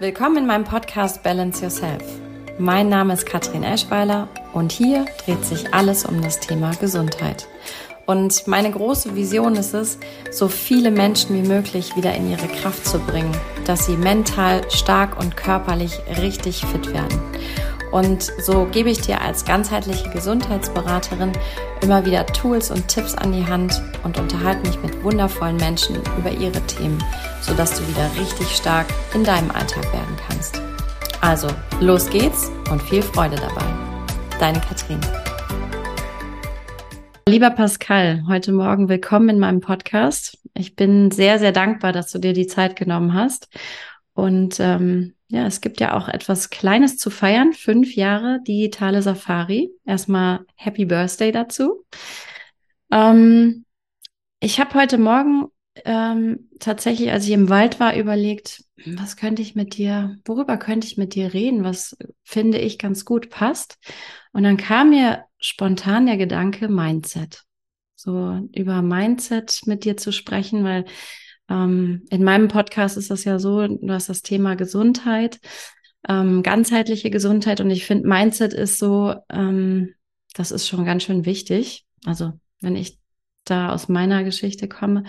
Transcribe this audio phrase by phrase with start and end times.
[0.00, 2.04] Willkommen in meinem Podcast Balance Yourself.
[2.56, 7.48] Mein Name ist Katrin Eschweiler und hier dreht sich alles um das Thema Gesundheit.
[8.06, 9.98] Und meine große Vision ist es,
[10.30, 15.18] so viele Menschen wie möglich wieder in ihre Kraft zu bringen, dass sie mental stark
[15.18, 17.20] und körperlich richtig fit werden.
[17.90, 21.32] Und so gebe ich dir als ganzheitliche Gesundheitsberaterin
[21.80, 26.30] immer wieder Tools und Tipps an die Hand und unterhalte mich mit wundervollen Menschen über
[26.30, 27.02] ihre Themen,
[27.40, 30.60] sodass du wieder richtig stark in deinem Alltag werden kannst.
[31.20, 31.48] Also,
[31.80, 33.64] los geht's und viel Freude dabei.
[34.38, 35.00] Deine Katrin.
[37.26, 40.38] Lieber Pascal, heute Morgen willkommen in meinem Podcast.
[40.54, 43.48] Ich bin sehr, sehr dankbar, dass du dir die Zeit genommen hast.
[44.14, 47.52] Und ähm, ja, es gibt ja auch etwas Kleines zu feiern.
[47.52, 49.70] Fünf Jahre digitale Safari.
[49.84, 51.84] Erstmal Happy Birthday dazu.
[52.90, 53.66] Ähm,
[54.40, 55.48] ich habe heute Morgen
[55.84, 60.86] ähm, tatsächlich, als ich im Wald war, überlegt, was könnte ich mit dir, worüber könnte
[60.86, 63.76] ich mit dir reden, was finde ich ganz gut passt.
[64.32, 67.44] Und dann kam mir spontan der Gedanke Mindset.
[67.96, 70.84] So über Mindset mit dir zu sprechen, weil
[71.48, 75.40] ähm, in meinem Podcast ist das ja so, du hast das Thema Gesundheit,
[76.08, 79.94] ähm, ganzheitliche Gesundheit und ich finde, Mindset ist so, ähm,
[80.34, 81.86] das ist schon ganz schön wichtig.
[82.04, 82.98] Also wenn ich
[83.44, 85.04] da aus meiner Geschichte komme,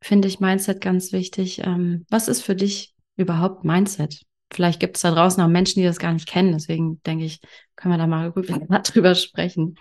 [0.00, 1.60] finde ich Mindset ganz wichtig.
[1.64, 4.22] Ähm, was ist für dich überhaupt Mindset?
[4.52, 6.52] Vielleicht gibt es da draußen auch Menschen, die das gar nicht kennen.
[6.52, 7.40] Deswegen denke ich,
[7.76, 9.76] können wir da mal drüber sprechen.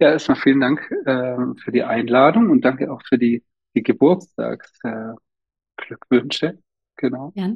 [0.00, 6.46] Ja, erstmal vielen Dank äh, für die Einladung und danke auch für die die Geburtstagsglückwünsche,
[6.46, 6.56] äh,
[6.96, 7.32] genau.
[7.34, 7.52] Ja.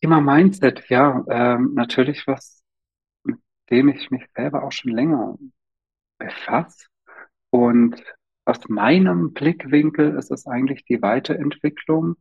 [0.00, 2.64] Thema Mindset, ja, ähm, natürlich was,
[3.22, 3.38] mit
[3.70, 5.38] dem ich mich selber auch schon länger
[6.18, 6.86] befasse.
[7.50, 8.02] Und
[8.44, 12.16] aus meinem Blickwinkel ist es eigentlich die Weiterentwicklung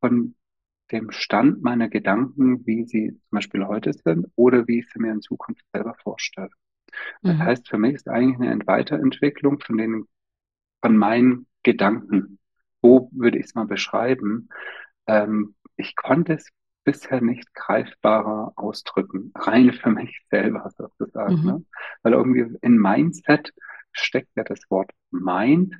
[0.00, 0.34] von
[0.90, 5.12] dem Stand meiner Gedanken, wie sie zum Beispiel heute sind oder wie ich sie mir
[5.12, 6.50] in Zukunft selber vorstelle.
[7.22, 7.38] Das mhm.
[7.38, 10.08] heißt, für mich ist eigentlich eine Weiterentwicklung von den,
[10.82, 12.38] von meinen Gedanken.
[12.82, 14.48] Wo würde ich es mal beschreiben?
[15.06, 16.48] Ähm, ich konnte es
[16.84, 21.40] bisher nicht greifbarer ausdrücken, rein für mich selber sozusagen.
[21.40, 21.46] Mhm.
[21.46, 21.64] Ne?
[22.02, 23.52] Weil irgendwie in Mindset
[23.92, 25.76] steckt ja das Wort Mind.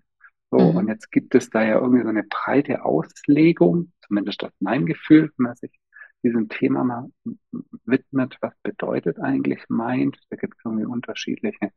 [0.50, 0.76] So, mhm.
[0.76, 5.32] und jetzt gibt es da ja irgendwie so eine breite Auslegung, zumindest aus meinem Gefühl,
[5.36, 5.70] wenn man sich
[6.22, 7.08] diesem Thema mal
[7.84, 10.18] widmet, was bedeutet eigentlich Mind?
[10.28, 11.72] Da gibt es irgendwie unterschiedliche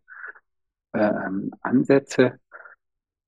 [0.93, 2.39] ähm, Ansätze.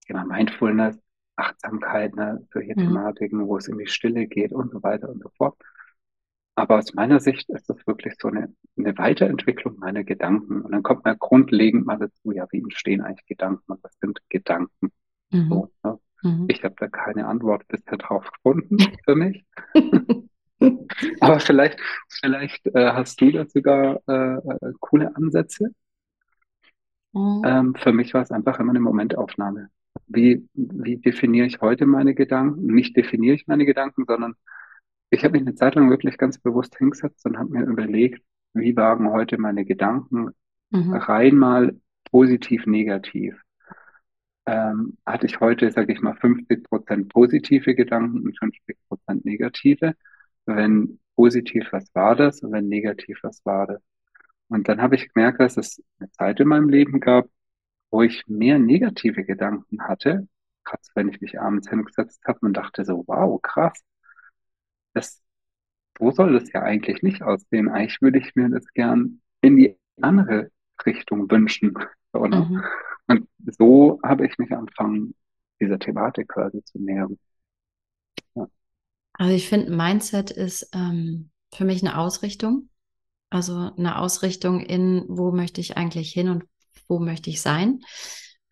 [0.06, 1.00] Thema Mindfulness,
[1.36, 2.88] Achtsamkeit, ne, solche mhm.
[2.88, 5.58] Thematiken, wo es in die Stille geht und so weiter und so fort.
[6.56, 10.62] Aber aus meiner Sicht ist das wirklich so eine, eine Weiterentwicklung meiner Gedanken.
[10.62, 14.20] Und dann kommt man grundlegend mal dazu, ja, wie entstehen eigentlich Gedanken und was sind
[14.30, 14.92] Gedanken?
[15.32, 15.50] Mhm.
[15.50, 16.00] So, ne?
[16.24, 16.46] mhm.
[16.48, 19.46] Ich habe da keine Antwort bisher drauf gefunden für mich.
[21.20, 21.78] Aber vielleicht,
[22.08, 25.72] vielleicht äh, hast du da sogar äh, äh, coole Ansätze.
[27.12, 27.42] Mhm.
[27.46, 29.70] Ähm, für mich war es einfach immer eine Momentaufnahme
[30.08, 32.68] wie, wie definiere ich heute meine Gedanken?
[32.68, 34.36] Nicht definiere ich meine Gedanken, sondern
[35.10, 38.24] ich habe mich eine Zeit lang wirklich ganz bewusst hingesetzt und habe mir überlegt,
[38.54, 40.30] wie wagen heute meine Gedanken
[40.72, 40.94] mhm.
[40.94, 41.80] rein mal
[42.12, 43.40] positiv, negativ.
[44.46, 49.96] Ähm, hatte ich heute, sage ich mal, 50 Prozent positive Gedanken und 50 Prozent negative.
[50.46, 52.42] Wenn positiv, was war das?
[52.42, 53.82] Und wenn negativ, was war das?
[54.48, 57.28] Und dann habe ich gemerkt, dass es eine Zeit in meinem Leben gab,
[57.96, 60.28] wo ich mehr negative Gedanken hatte,
[60.66, 63.82] gerade wenn ich mich abends hingesetzt habe und dachte so, wow, krass,
[64.94, 65.24] das,
[65.98, 67.70] wo soll das ja eigentlich nicht aussehen?
[67.70, 70.52] Eigentlich würde ich mir das gern in die andere
[70.86, 71.74] Richtung wünschen.
[72.12, 72.44] Oder?
[72.44, 72.64] Mhm.
[73.08, 75.16] Und so habe ich mich angefangen,
[75.62, 77.18] dieser Thematik quasi zu nähern.
[78.36, 78.48] Ja.
[79.14, 82.68] Also ich finde, Mindset ist ähm, für mich eine Ausrichtung.
[83.30, 86.44] Also eine Ausrichtung in, wo möchte ich eigentlich hin und
[86.88, 87.82] wo möchte ich sein?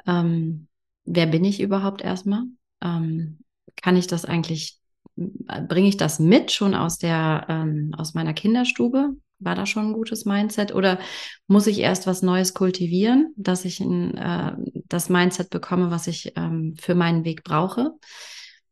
[0.05, 0.67] Ähm,
[1.05, 2.43] wer bin ich überhaupt erstmal?
[2.81, 3.39] Ähm,
[3.75, 4.79] kann ich das eigentlich,
[5.15, 9.15] bringe ich das mit schon aus der, ähm, aus meiner Kinderstube?
[9.39, 10.73] War da schon ein gutes Mindset?
[10.73, 10.99] Oder
[11.47, 14.55] muss ich erst was Neues kultivieren, dass ich ein, äh,
[14.87, 17.91] das Mindset bekomme, was ich ähm, für meinen Weg brauche?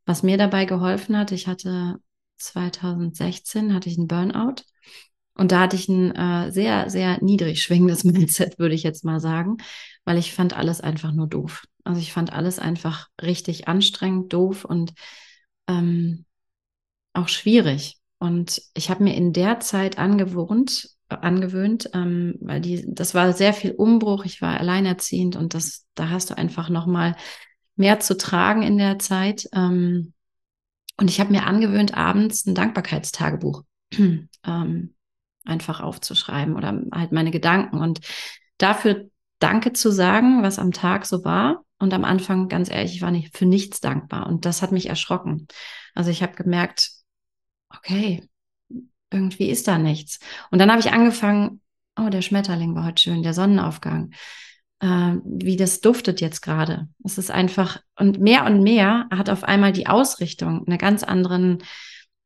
[0.05, 1.97] Was mir dabei geholfen hat, ich hatte
[2.37, 4.63] 2016 hatte ich einen Burnout
[5.41, 9.19] und da hatte ich ein äh, sehr, sehr niedrig schwingendes Mindset, würde ich jetzt mal
[9.19, 9.57] sagen,
[10.05, 11.63] weil ich fand alles einfach nur doof.
[11.83, 14.93] Also ich fand alles einfach richtig anstrengend, doof und
[15.67, 16.25] ähm,
[17.13, 17.97] auch schwierig.
[18.19, 23.33] Und ich habe mir in der Zeit angewohnt, äh, angewöhnt, ähm, weil die, das war
[23.33, 24.25] sehr viel Umbruch.
[24.25, 27.15] Ich war alleinerziehend und das, da hast du einfach noch mal
[27.75, 29.49] mehr zu tragen in der Zeit.
[29.53, 30.13] Ähm,
[30.97, 33.63] Und ich habe mir angewöhnt, abends ein Dankbarkeitstagebuch
[34.45, 34.93] ähm,
[35.45, 37.99] einfach aufzuschreiben oder halt meine Gedanken und
[38.57, 39.09] dafür
[39.39, 41.65] Danke zu sagen, was am Tag so war.
[41.79, 44.27] Und am Anfang, ganz ehrlich, ich war nicht für nichts dankbar.
[44.27, 45.47] Und das hat mich erschrocken.
[45.95, 46.91] Also ich habe gemerkt,
[47.69, 48.29] okay,
[49.09, 50.19] irgendwie ist da nichts.
[50.51, 51.59] Und dann habe ich angefangen,
[51.97, 54.11] oh, der Schmetterling war heute schön, der Sonnenaufgang
[54.81, 56.89] äh, wie das duftet jetzt gerade.
[57.03, 61.63] Es ist einfach, und mehr und mehr hat auf einmal die Ausrichtung eine ganz anderen,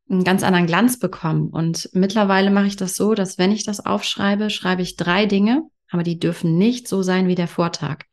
[0.10, 1.50] einen ganz anderen Glanz bekommen.
[1.50, 5.63] Und mittlerweile mache ich das so, dass wenn ich das aufschreibe, schreibe ich drei Dinge,
[5.90, 8.06] aber die dürfen nicht so sein wie der Vortag.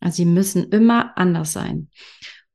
[0.00, 1.88] Also sie müssen immer anders sein.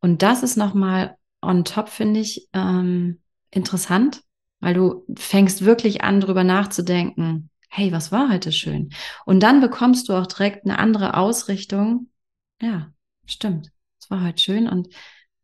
[0.02, 4.22] Und das ist nochmal on top, finde ich, ähm, interessant,
[4.60, 8.90] weil du fängst wirklich an, drüber nachzudenken, hey, was war heute schön?
[9.26, 12.10] Und dann bekommst du auch direkt eine andere Ausrichtung.
[12.62, 12.92] Ja,
[13.26, 13.72] stimmt.
[14.00, 14.90] Es war heute schön und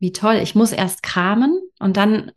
[0.02, 0.40] wie toll.
[0.42, 2.32] Ich muss erst kramen und dann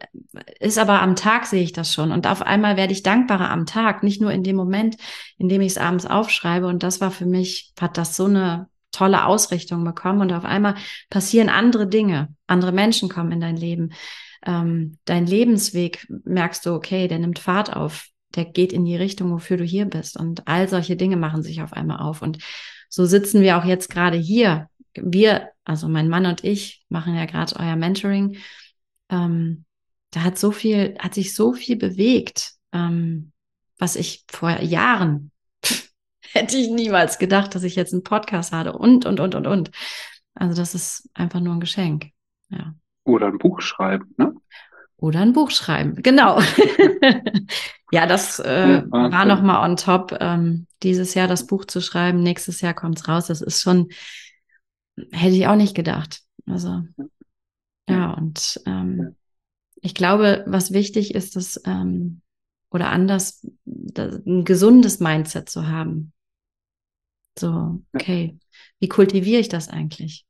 [0.60, 2.12] ist aber am Tag sehe ich das schon.
[2.12, 4.98] Und auf einmal werde ich dankbarer am Tag, nicht nur in dem Moment,
[5.40, 6.68] in dem ich es abends aufschreibe.
[6.68, 10.22] Und das war für mich, hat das so eine tolle Ausrichtung bekommen.
[10.22, 10.76] Und auf einmal
[11.10, 12.36] passieren andere Dinge.
[12.46, 13.94] Andere Menschen kommen in dein Leben.
[14.46, 19.32] Ähm, dein Lebensweg merkst du, okay, der nimmt Fahrt auf der geht in die Richtung,
[19.32, 20.20] wofür du hier bist.
[20.20, 22.22] Und all solche Dinge machen sich auf einmal auf.
[22.22, 22.38] Und
[22.90, 24.70] so sitzen wir auch jetzt gerade hier.
[25.02, 28.38] Wir, also mein Mann und ich, machen ja gerade euer Mentoring.
[29.10, 29.66] Ähm,
[30.12, 33.32] da hat so viel, hat sich so viel bewegt, ähm,
[33.78, 35.32] was ich vor Jahren
[36.32, 39.72] hätte ich niemals gedacht, dass ich jetzt einen Podcast habe und, und, und, und, und.
[40.34, 42.12] Also das ist einfach nur ein Geschenk.
[42.50, 42.74] Ja.
[43.04, 44.34] Oder ein Buch schreiben, ne?
[44.98, 46.40] Oder ein Buch schreiben, genau.
[47.92, 52.24] ja, das äh, ja, war nochmal on top, ähm, dieses Jahr das Buch zu schreiben.
[52.24, 53.28] Nächstes Jahr kommt es raus.
[53.28, 53.90] Das ist schon,
[55.12, 56.22] hätte ich auch nicht gedacht.
[56.46, 56.84] Also,
[57.90, 59.16] ja, und ähm,
[59.82, 62.22] ich glaube, was wichtig ist, dass, ähm,
[62.72, 66.14] oder anders, das, ein gesundes Mindset zu haben.
[67.38, 68.38] So, okay,
[68.80, 70.26] wie kultiviere ich das eigentlich?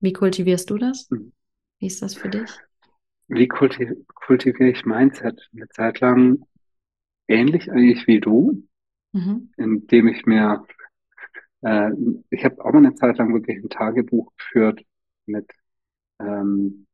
[0.00, 1.08] Wie kultivierst du das?
[1.10, 1.32] Hm.
[1.78, 2.50] Wie ist das für dich?
[3.28, 5.48] Wie kultiv kultiviere ich Mindset?
[5.52, 6.46] Eine Zeit lang
[7.28, 8.66] ähnlich eigentlich wie du,
[9.12, 9.52] mhm.
[9.56, 10.64] indem ich mir,
[11.62, 11.90] äh,
[12.30, 14.84] ich habe auch mal eine Zeit lang wirklich ein Tagebuch geführt
[15.26, 15.50] mit
[16.20, 16.86] ähm,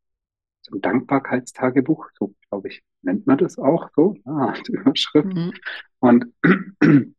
[0.62, 5.34] so einem Dankbarkeitstagebuch, so glaube ich, nennt man das auch so, ah, die Überschrift.
[5.34, 5.52] Mhm.
[5.98, 6.26] Und
[6.80, 7.14] du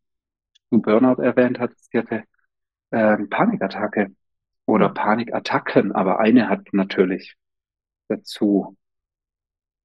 [0.72, 2.24] Burnout erwähnt hat, sie hatte
[2.92, 4.16] äh, Panikattacke
[4.66, 4.94] oder mhm.
[4.94, 7.36] Panikattacken, aber eine hat natürlich
[8.07, 8.78] dazu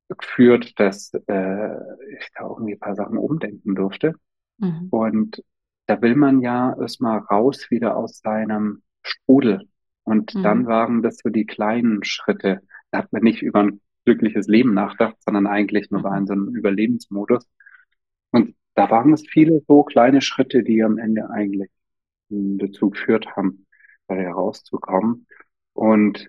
[0.09, 1.75] geführt, dass äh,
[2.19, 4.15] ich da irgendwie ein paar Sachen umdenken durfte.
[4.59, 4.89] Mhm.
[4.91, 5.45] Und
[5.89, 9.69] da will man ja erstmal raus wieder aus seinem Strudel.
[10.05, 10.43] Und mhm.
[10.43, 12.61] dann waren das so die kleinen Schritte.
[12.91, 16.17] Da hat man nicht über ein glückliches Leben nachgedacht, sondern eigentlich nur mhm.
[16.19, 17.49] in so einem Überlebensmodus.
[18.31, 21.71] Und da waren es viele so kleine Schritte, die am Ende eigentlich
[22.29, 23.67] dazu geführt haben,
[24.09, 25.27] da herauszukommen.
[25.73, 26.29] Und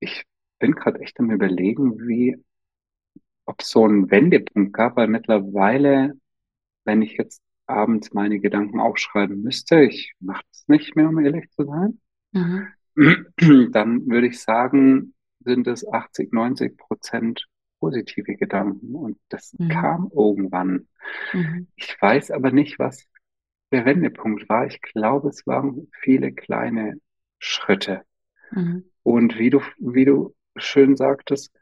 [0.00, 0.24] ich
[0.58, 2.36] bin gerade echt am überlegen, wie
[3.46, 6.14] ob es so einen Wendepunkt gab, weil mittlerweile,
[6.84, 11.50] wenn ich jetzt abends meine Gedanken aufschreiben müsste, ich mache es nicht mehr, um ehrlich
[11.50, 12.00] zu sein,
[12.32, 12.66] mhm.
[13.72, 17.46] dann würde ich sagen, sind es 80, 90 Prozent
[17.80, 18.94] positive Gedanken.
[18.94, 19.68] Und das mhm.
[19.68, 20.88] kam irgendwann.
[21.32, 21.66] Mhm.
[21.74, 23.08] Ich weiß aber nicht, was
[23.72, 24.66] der Wendepunkt war.
[24.66, 27.00] Ich glaube, es waren viele kleine
[27.38, 28.02] Schritte.
[28.52, 28.84] Mhm.
[29.02, 31.52] Und wie du, wie du schön sagtest,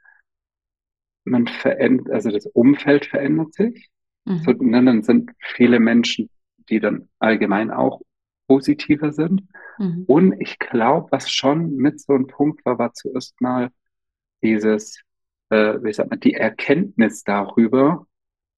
[1.24, 3.88] man verändert, also das Umfeld verändert sich.
[4.28, 4.42] Mhm.
[4.44, 6.28] So, ne, dann sind viele Menschen,
[6.68, 8.00] die dann allgemein auch
[8.46, 9.42] positiver sind.
[9.78, 10.04] Mhm.
[10.06, 13.70] Und ich glaube, was schon mit so einem Punkt war, war zuerst mal
[14.42, 15.00] dieses,
[15.50, 18.06] äh, wie sagt man, die Erkenntnis darüber,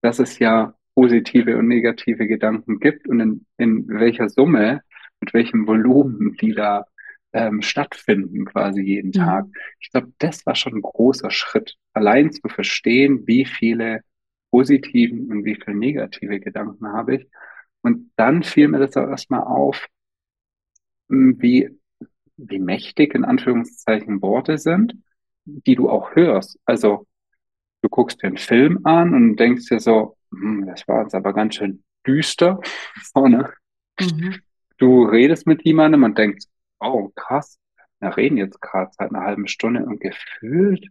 [0.02, 4.82] dass es ja positive und negative Gedanken gibt und in, in welcher Summe,
[5.20, 6.86] mit welchem Volumen die da
[7.32, 9.24] ähm, stattfinden quasi jeden mhm.
[9.24, 9.46] Tag.
[9.78, 14.00] Ich glaube, das war schon ein großer Schritt, allein zu verstehen, wie viele
[14.50, 17.28] positiven und wie viele negative Gedanken habe ich.
[17.83, 19.87] Und dann fiel mir das auch erstmal auf,
[21.09, 21.71] hm, wie,
[22.37, 24.95] wie mächtig in Anführungszeichen Worte sind,
[25.45, 26.59] die du auch hörst.
[26.64, 27.07] Also
[27.83, 31.33] du guckst dir einen Film an und denkst dir so, hm, das war jetzt aber
[31.33, 32.61] ganz schön düster.
[33.14, 33.52] So, ne?
[33.99, 34.37] Mhm.
[34.78, 36.47] Du redest mit jemandem und denkst,
[36.80, 37.59] oh, krass,
[38.00, 40.88] wir reden jetzt gerade seit einer halben Stunde und gefühlt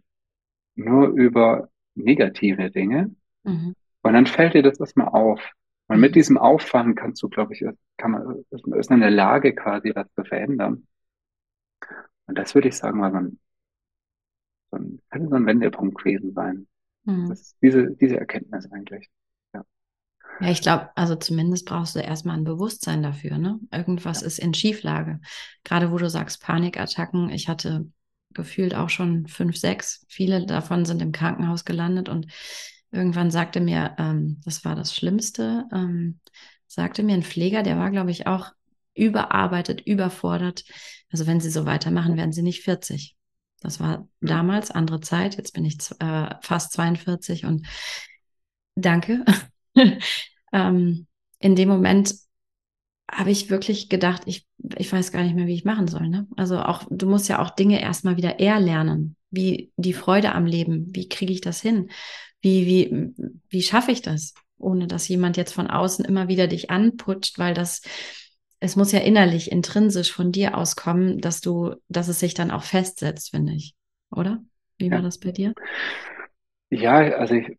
[0.76, 3.14] nur über negative Dinge.
[3.44, 3.74] Mhm.
[4.02, 5.40] Und dann fällt dir das erstmal auf.
[5.88, 6.14] Und mit mhm.
[6.14, 7.64] diesem Auffangen kannst du, glaube ich,
[7.96, 10.86] kann man, ist eine Lage quasi, was zu verändern.
[12.26, 13.40] Und das würde ich sagen, war so ein
[14.70, 16.66] so ein, könnte so ein Wendepunkt gewesen sein.
[17.04, 17.28] Mhm.
[17.28, 19.08] Das ist diese, diese Erkenntnis eigentlich.
[19.52, 19.64] Ja,
[20.40, 23.58] ja ich glaube, also zumindest brauchst du erstmal ein Bewusstsein dafür, ne?
[23.72, 24.26] Irgendwas ja.
[24.26, 25.20] ist in Schieflage.
[25.64, 27.86] Gerade wo du sagst Panikattacken, ich hatte
[28.32, 30.06] gefühlt auch schon fünf, sechs.
[30.08, 32.26] Viele davon sind im Krankenhaus gelandet und
[32.90, 36.20] irgendwann sagte mir, ähm, das war das Schlimmste, ähm,
[36.66, 38.52] sagte mir ein Pfleger, der war, glaube ich, auch
[38.94, 40.64] überarbeitet, überfordert.
[41.10, 43.16] Also wenn sie so weitermachen, werden sie nicht 40.
[43.60, 45.36] Das war damals andere Zeit.
[45.36, 47.66] Jetzt bin ich äh, fast 42 und
[48.74, 49.24] danke.
[50.52, 51.06] ähm,
[51.38, 52.14] in dem Moment
[53.10, 56.08] habe ich wirklich gedacht, ich, ich weiß gar nicht mehr, wie ich machen soll.
[56.08, 56.26] Ne?
[56.36, 59.16] Also auch, du musst ja auch Dinge erstmal wieder erlernen.
[59.30, 60.86] Wie die Freude am Leben.
[60.94, 61.90] Wie kriege ich das hin?
[62.40, 63.14] Wie, wie,
[63.48, 64.34] wie schaffe ich das?
[64.58, 67.82] Ohne dass jemand jetzt von außen immer wieder dich anputscht, weil das
[68.60, 72.62] es muss ja innerlich, intrinsisch von dir auskommen, dass du, dass es sich dann auch
[72.62, 73.74] festsetzt, finde ich.
[74.10, 74.44] Oder?
[74.78, 74.92] Wie ja.
[74.92, 75.54] war das bei dir?
[76.68, 77.58] Ja, also ich,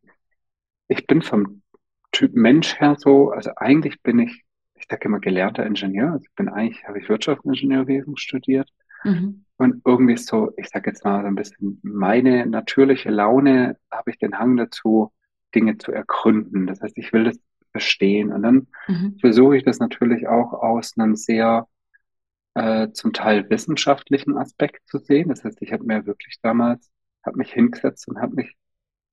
[0.87, 1.63] ich bin vom
[2.11, 4.43] Typ Mensch her so, also eigentlich bin ich,
[4.75, 6.11] ich sage immer gelernter Ingenieur.
[6.11, 8.69] Also ich bin eigentlich, habe ich Wirtschaftsingenieurwesen studiert.
[9.03, 9.45] Mhm.
[9.57, 14.17] Und irgendwie so, ich sage jetzt mal so ein bisschen, meine natürliche Laune, habe ich
[14.17, 15.11] den Hang dazu,
[15.53, 16.65] Dinge zu ergründen.
[16.65, 17.39] Das heißt, ich will das
[17.71, 18.31] verstehen.
[18.31, 19.17] Und dann mhm.
[19.19, 21.67] versuche ich das natürlich auch aus einem sehr
[22.53, 25.29] äh, zum Teil wissenschaftlichen Aspekt zu sehen.
[25.29, 26.91] Das heißt, ich habe mir wirklich damals,
[27.23, 28.55] habe mich hingesetzt und habe mich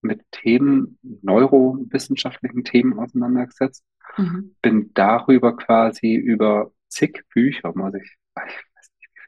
[0.00, 3.84] mit Themen, neurowissenschaftlichen Themen auseinandergesetzt.
[4.16, 4.56] Mhm.
[4.62, 8.16] Bin darüber quasi über zig Bücher, muss ich,
[8.46, 8.54] ich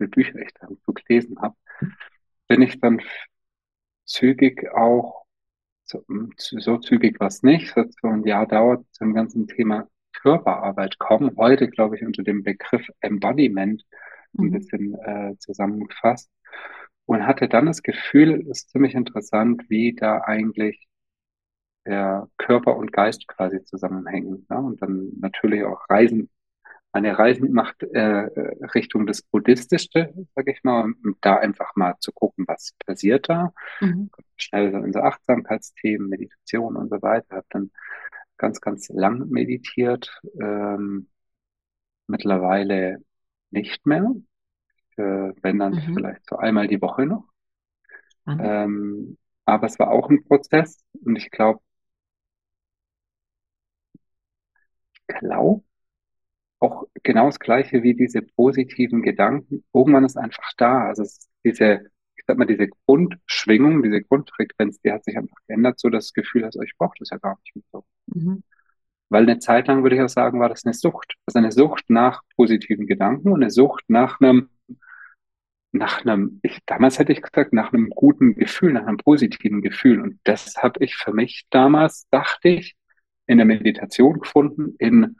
[0.00, 1.56] viele Bücher ich da gelesen habe,
[2.48, 3.00] bin ich dann
[4.04, 5.24] zügig auch
[5.84, 6.04] so,
[6.36, 7.76] so zügig was nicht.
[7.76, 11.36] Das so ein Jahr dauert zum ganzen Thema Körperarbeit kommen.
[11.36, 13.84] Heute, glaube ich, unter dem Begriff Embodiment
[14.38, 14.52] ein mhm.
[14.52, 16.30] bisschen äh, zusammengefasst.
[17.06, 20.86] Und hatte dann das Gefühl, es ist ziemlich interessant, wie da eigentlich
[21.84, 24.46] der Körper und Geist quasi zusammenhängen.
[24.48, 24.58] Ja?
[24.58, 26.30] Und dann natürlich auch Reisen
[26.92, 28.28] eine Reise macht äh,
[28.74, 33.52] Richtung das Buddhistische, sage ich mal, um da einfach mal zu gucken, was passiert da.
[33.80, 34.10] Mhm.
[34.36, 37.36] Schnell so so Achtsamkeitsthemen, Meditation und so weiter.
[37.36, 37.70] Habe dann
[38.36, 40.20] ganz, ganz lang meditiert.
[40.40, 41.08] Ähm,
[42.08, 42.98] mittlerweile
[43.50, 44.12] nicht mehr.
[44.96, 45.94] Äh, wenn dann mhm.
[45.94, 47.24] vielleicht so einmal die Woche noch.
[48.26, 51.60] Ähm, aber es war auch ein Prozess und ich glaube,
[55.08, 55.64] ich glaube,
[56.60, 59.64] auch genau das Gleiche wie diese positiven Gedanken.
[59.72, 60.86] Irgendwann ist einfach da.
[60.88, 65.36] Also es ist diese, ich sag mal, diese Grundschwingung, diese Grundfrequenz, die hat sich einfach
[65.48, 67.84] geändert, so das Gefühl hast, ich brauche das ja gar nicht mehr so.
[68.06, 68.42] Mhm.
[69.08, 71.14] Weil eine Zeit lang würde ich auch sagen, war das eine Sucht.
[71.26, 74.50] Also eine Sucht nach positiven Gedanken und eine Sucht nach einem,
[75.72, 80.00] nach einem, ich, damals hätte ich gesagt, nach einem guten Gefühl, nach einem positiven Gefühl.
[80.00, 82.76] Und das habe ich für mich damals, dachte ich,
[83.26, 85.16] in der Meditation gefunden, in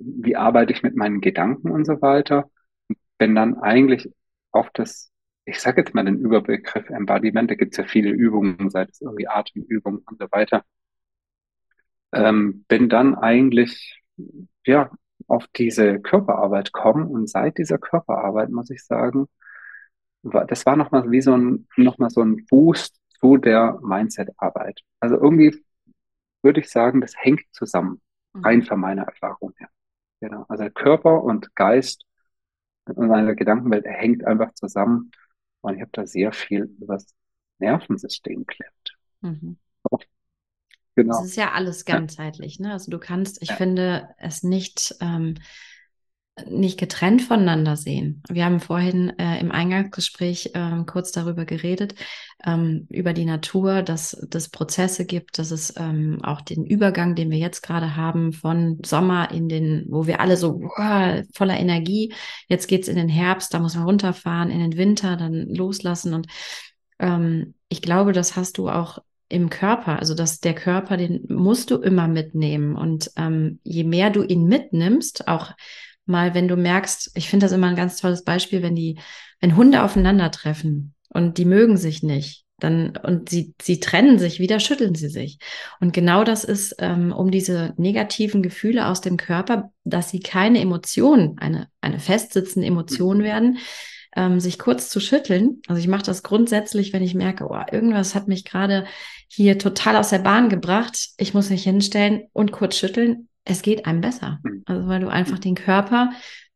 [0.00, 2.50] wie arbeite ich mit meinen Gedanken und so weiter.
[3.18, 4.10] Bin dann eigentlich
[4.52, 5.10] auf das,
[5.44, 9.00] ich sage jetzt mal den Überbegriff Embodiment, da gibt es ja viele Übungen, sei es
[9.00, 10.64] irgendwie Atemübungen und so weiter.
[12.12, 14.02] Ähm, bin dann eigentlich,
[14.66, 14.90] ja,
[15.28, 19.28] auf diese Körperarbeit kommen und seit dieser Körperarbeit muss ich sagen,
[20.22, 24.80] war, das war nochmal wie so ein, nochmal so ein Boost zu der Mindset-Arbeit.
[25.00, 25.64] Also irgendwie
[26.42, 28.00] würde ich sagen, das hängt zusammen,
[28.34, 29.68] rein von meiner Erfahrung her.
[30.20, 30.44] Genau.
[30.48, 32.04] Also Körper und Geist
[32.84, 35.10] und meine Gedankenwelt hängt einfach zusammen.
[35.62, 37.14] Und ich habe da sehr viel über das
[37.58, 38.98] Nervensystem gelernt.
[39.20, 39.58] Mhm.
[40.96, 41.16] Genau.
[41.16, 42.60] Das ist ja alles ganzheitlich.
[42.60, 42.72] Ne?
[42.72, 43.56] Also du kannst, ich ja.
[43.56, 45.36] finde, es nicht ähm,
[46.48, 48.22] nicht getrennt voneinander sehen.
[48.28, 51.94] Wir haben vorhin äh, im Eingangsgespräch äh, kurz darüber geredet,
[52.44, 57.30] ähm, über die Natur, dass es Prozesse gibt, dass es ähm, auch den Übergang, den
[57.30, 62.14] wir jetzt gerade haben, von Sommer in den, wo wir alle so wow, voller Energie,
[62.48, 66.14] jetzt geht's in den Herbst, da muss man runterfahren, in den Winter, dann loslassen.
[66.14, 66.26] Und
[66.98, 68.98] ähm, ich glaube, das hast du auch
[69.30, 72.74] im Körper, also dass der Körper, den musst du immer mitnehmen.
[72.74, 75.52] Und ähm, je mehr du ihn mitnimmst, auch
[76.06, 78.98] mal, wenn du merkst, ich finde das immer ein ganz tolles Beispiel, wenn die,
[79.40, 84.60] wenn Hunde aufeinandertreffen und die mögen sich nicht, dann und sie sie trennen sich wieder,
[84.60, 85.38] schütteln sie sich.
[85.80, 90.60] Und genau das ist ähm, um diese negativen Gefühle aus dem Körper, dass sie keine
[90.60, 93.22] Emotion, eine eine festsitzende Emotion mhm.
[93.22, 93.58] werden,
[94.14, 95.62] ähm, sich kurz zu schütteln.
[95.68, 98.84] Also ich mache das grundsätzlich, wenn ich merke, oh, irgendwas hat mich gerade
[99.28, 101.10] hier total aus der Bahn gebracht.
[101.16, 104.38] Ich muss mich hinstellen und kurz schütteln es geht einem besser.
[104.42, 104.62] Mhm.
[104.66, 106.12] Also weil du einfach den Körper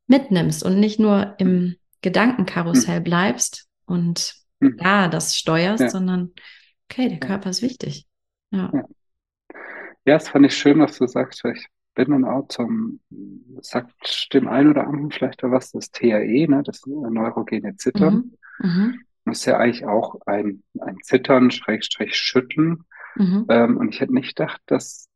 [0.07, 3.05] mitnimmst und nicht nur im Gedankenkarussell mhm.
[3.05, 4.79] bleibst und mhm.
[4.81, 5.91] ja das steuerst, ja.
[5.91, 6.33] sondern
[6.88, 8.07] okay, der Körper ist wichtig.
[8.50, 8.71] Ja.
[8.73, 8.85] ja.
[10.07, 11.43] Ja, das fand ich schön, was du sagst.
[11.47, 13.00] Ich bin dann auch zum,
[13.61, 18.33] sagt dem einen oder anderen vielleicht was, das TAE, ne, das neurogene Zittern.
[18.59, 18.69] Mhm.
[18.69, 19.00] Mhm.
[19.25, 22.85] Das ist ja eigentlich auch ein, ein Zittern, Schrägstrich Schütteln.
[23.17, 23.47] Mhm.
[23.49, 25.09] Ähm, und ich hätte nicht gedacht, dass,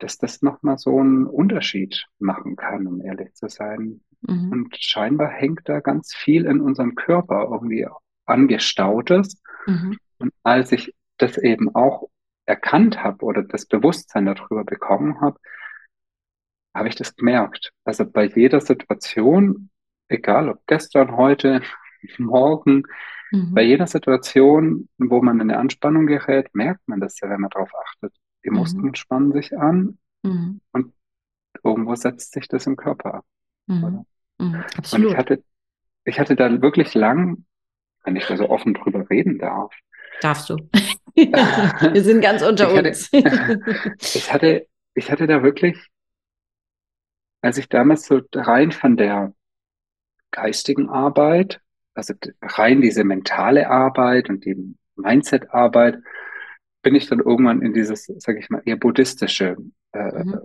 [0.00, 4.00] dass das nochmal so einen Unterschied machen kann, um ehrlich zu sein.
[4.22, 4.52] Mhm.
[4.52, 7.86] Und scheinbar hängt da ganz viel in unserem Körper irgendwie
[8.26, 9.40] angestautes.
[9.66, 9.98] Mhm.
[10.18, 12.08] Und als ich das eben auch
[12.46, 15.38] erkannt habe oder das Bewusstsein darüber bekommen habe,
[16.74, 17.72] habe ich das gemerkt.
[17.84, 19.70] Also bei jeder Situation,
[20.08, 21.62] egal ob gestern, heute,
[22.18, 22.84] morgen,
[23.30, 23.54] mhm.
[23.54, 27.50] bei jeder Situation, wo man in eine Anspannung gerät, merkt man das ja, wenn man
[27.50, 28.14] darauf achtet.
[28.44, 28.56] Die mhm.
[28.56, 30.60] Muskeln spannen sich an mhm.
[30.72, 30.92] und
[31.62, 33.24] irgendwo setzt sich das im Körper ab.
[33.66, 34.04] Mhm.
[34.38, 34.64] Mhm.
[34.92, 35.42] Und ich hatte,
[36.04, 37.44] ich hatte da wirklich lang,
[38.04, 39.74] wenn ich da so offen drüber reden darf.
[40.20, 40.56] Darfst du.
[41.14, 43.12] Wir sind ganz unter ich uns.
[43.12, 43.60] Hatte,
[44.00, 45.76] ich hatte, ich hatte da wirklich
[47.42, 49.34] als ich damals so rein von der
[50.30, 51.60] geistigen Arbeit,
[51.94, 56.02] also rein diese mentale Arbeit und die Mindset-Arbeit,
[56.82, 59.56] bin ich dann irgendwann in dieses, sage ich mal, eher buddhistische,
[59.92, 60.38] äh, mhm.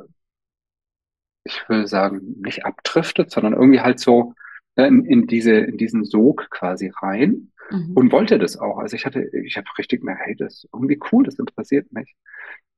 [1.44, 4.34] ich will sagen, nicht abdriftet, sondern irgendwie halt so
[4.76, 7.94] äh, in, in diese, in diesen Sog quasi rein mhm.
[7.94, 8.78] und wollte das auch.
[8.78, 12.16] Also ich hatte, ich habe richtig gemerkt, hey, das ist irgendwie cool, das interessiert mich.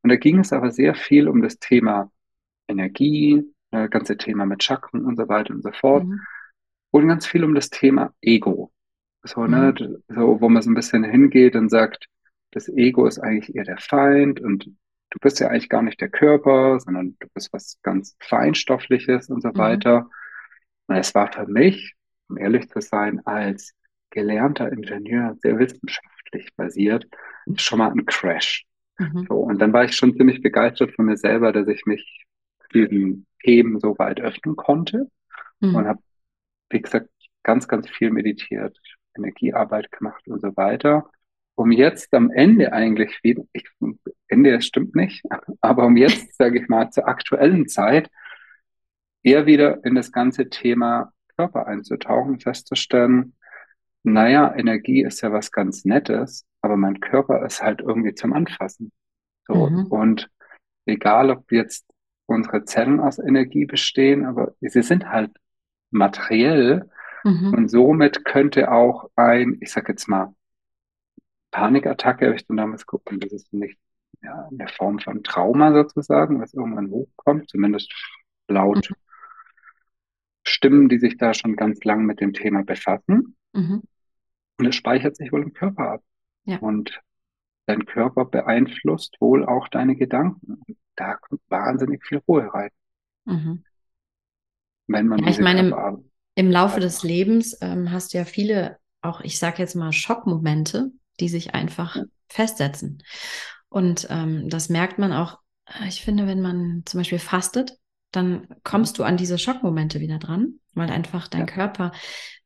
[0.04, 2.12] Und da ging es aber sehr viel um das Thema
[2.68, 6.06] Energie, das ganze Thema mit Chakren und so weiter und so fort.
[6.06, 6.22] Mhm.
[6.92, 8.72] Und ganz viel um das Thema Ego.
[9.24, 10.04] So, ne, mhm.
[10.08, 12.08] so, wo man so ein bisschen hingeht und sagt,
[12.52, 16.10] das Ego ist eigentlich eher der Feind und du bist ja eigentlich gar nicht der
[16.10, 19.58] Körper, sondern du bist was ganz Feinstoffliches und so mhm.
[19.58, 20.10] weiter.
[20.88, 21.96] Und es war für mich,
[22.30, 23.74] um ehrlich zu sein, als
[24.10, 27.06] gelernter Ingenieur, sehr wissenschaftlich basiert,
[27.56, 28.66] schon mal ein Crash.
[28.98, 29.26] Mhm.
[29.28, 32.26] So, und dann war ich schon ziemlich begeistert von mir selber, dass ich mich
[32.74, 35.10] diesen Themen so weit öffnen konnte
[35.60, 35.76] mhm.
[35.76, 36.02] und habe,
[36.70, 37.10] wie gesagt,
[37.44, 38.78] ganz, ganz viel meditiert,
[39.16, 41.10] Energiearbeit gemacht und so weiter,
[41.58, 43.66] um jetzt am Ende eigentlich wieder, ich,
[44.28, 45.24] Ende, stimmt nicht,
[45.62, 48.10] aber um jetzt, sage ich mal, zur aktuellen Zeit
[49.24, 53.34] eher wieder in das ganze Thema Körper einzutauchen, festzustellen,
[54.04, 58.92] naja, Energie ist ja was ganz Nettes, aber mein Körper ist halt irgendwie zum Anfassen.
[59.48, 59.88] So, mhm.
[59.88, 60.30] und
[60.86, 61.86] egal ob jetzt
[62.28, 65.32] unsere Zellen aus Energie bestehen, aber sie sind halt
[65.90, 66.90] materiell
[67.24, 67.54] mhm.
[67.54, 70.36] und somit könnte auch ein, ich sag jetzt mal,
[71.58, 73.78] Panikattacke, habe ich dann damals geguckt, und das ist nicht
[74.22, 77.94] ja, in der Form von Trauma sozusagen, was irgendwann hochkommt, zumindest
[78.48, 78.96] laut mhm.
[80.44, 83.36] Stimmen, die sich da schon ganz lang mit dem Thema befassen.
[83.54, 83.84] Mhm.
[84.60, 86.04] Und es speichert sich wohl im Körper ab.
[86.46, 86.58] Ja.
[86.60, 87.02] Und
[87.66, 90.64] dein Körper beeinflusst wohl auch deine Gedanken
[90.98, 92.70] da kommt wahnsinnig viel Ruhe rein.
[93.26, 93.64] Mhm.
[94.88, 98.80] Wenn man ja, ich meine, im, im, Laufe des Lebens ähm, hast du ja viele,
[99.02, 103.04] auch ich sage jetzt mal Schockmomente, die sich einfach festsetzen.
[103.70, 107.74] Und ähm, das merkt man auch, äh, ich finde, wenn man zum Beispiel fastet,
[108.12, 111.48] dann kommst du an diese Schockmomente wieder dran, weil einfach dein ja.
[111.48, 111.92] Körper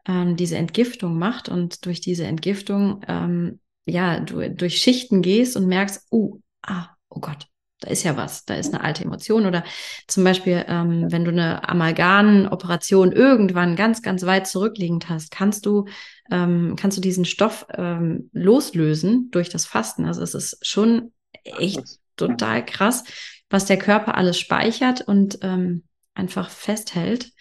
[0.08, 5.68] ähm, diese Entgiftung macht und durch diese Entgiftung ähm, ja du durch Schichten gehst und
[5.68, 7.48] merkst, oh, ah, oh Gott,
[7.82, 9.46] da ist ja was, da ist eine alte Emotion.
[9.46, 9.64] Oder
[10.08, 15.86] zum Beispiel, ähm, wenn du eine Amalgam-Operation irgendwann ganz, ganz weit zurückliegend hast, kannst du,
[16.30, 20.06] ähm, kannst du diesen Stoff ähm, loslösen durch das Fasten.
[20.06, 21.12] Also es ist schon
[21.44, 21.84] echt
[22.16, 23.04] total krass,
[23.50, 27.32] was der Körper alles speichert und ähm, einfach festhält.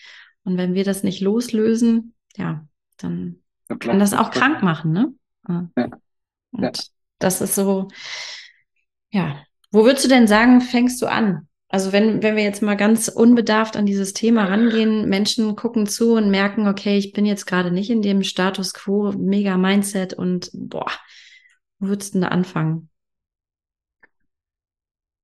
[0.43, 3.43] Und wenn wir das nicht loslösen, ja, dann
[3.79, 5.13] kann das auch krank machen, ne?
[5.47, 5.69] Ja.
[6.53, 7.89] Und das ist so,
[9.11, 11.49] ja, wo würdest du denn sagen, fängst du an?
[11.69, 16.15] Also wenn, wenn wir jetzt mal ganz unbedarft an dieses Thema rangehen, Menschen gucken zu
[16.15, 20.51] und merken, okay, ich bin jetzt gerade nicht in dem Status quo, mega Mindset und
[20.53, 20.91] boah,
[21.79, 22.91] wo würdest du denn da anfangen?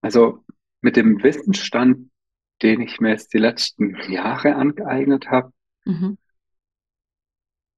[0.02, 0.44] Also
[0.82, 2.12] mit dem Wissensstand,
[2.62, 5.52] den ich mir jetzt die letzten Jahre angeeignet habe,
[5.84, 6.16] mhm.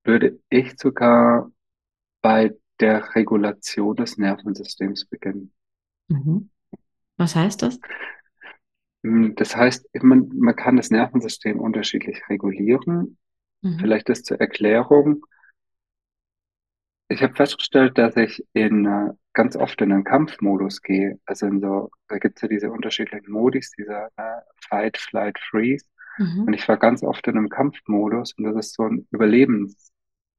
[0.05, 1.51] würde ich sogar
[2.21, 5.55] bei der Regulation des Nervensystems beginnen.
[6.09, 6.51] Mhm.
[7.19, 7.79] Was heißt das?
[9.05, 13.19] Hm, das heißt, man, man kann das Nervensystem unterschiedlich regulieren.
[13.61, 13.79] Mhm.
[13.79, 15.25] Vielleicht das zur Erklärung.
[17.09, 21.19] Ich habe festgestellt, dass ich in äh, ganz oft in einen Kampfmodus gehe.
[21.27, 25.87] Also in so, da gibt es ja diese unterschiedlichen Modis, dieser äh, Fight, Flight, Freeze.
[26.19, 26.45] Mhm.
[26.47, 29.93] Und ich war ganz oft in einem Kampfmodus und das ist so ein Überlebens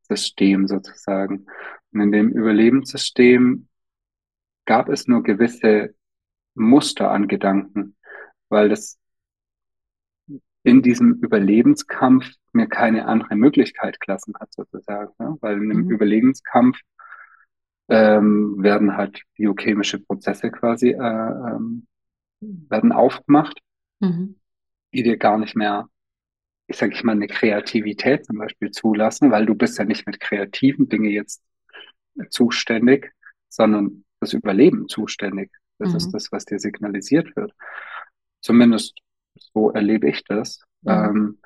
[0.09, 1.45] Überlebenssystem sozusagen.
[1.91, 3.67] Und in dem Überlebenssystem
[4.65, 5.95] gab es nur gewisse
[6.59, 7.95] Muster an Gedanken,
[8.49, 8.99] weil das
[10.63, 15.11] in diesem Überlebenskampf mir keine andere Möglichkeit gelassen hat, sozusagen.
[15.19, 15.37] Ja?
[15.41, 15.91] Weil in einem mhm.
[15.91, 16.79] Überlebenskampf
[17.87, 21.87] ähm, werden halt biochemische Prozesse quasi äh, ähm,
[22.41, 23.59] werden aufgemacht,
[23.99, 24.35] mhm.
[24.93, 25.89] die dir gar nicht mehr,
[26.67, 30.19] ich sage ich mal, eine Kreativität zum Beispiel zulassen, weil du bist ja nicht mit
[30.19, 31.41] kreativen Dingen jetzt
[32.29, 33.11] zuständig,
[33.49, 35.51] sondern das Überleben zuständig.
[35.79, 35.97] Das mhm.
[35.97, 37.53] ist das, was dir signalisiert wird.
[38.41, 38.99] Zumindest
[39.53, 40.61] so erlebe ich das.
[40.81, 40.91] Mhm.
[40.91, 41.39] Ähm,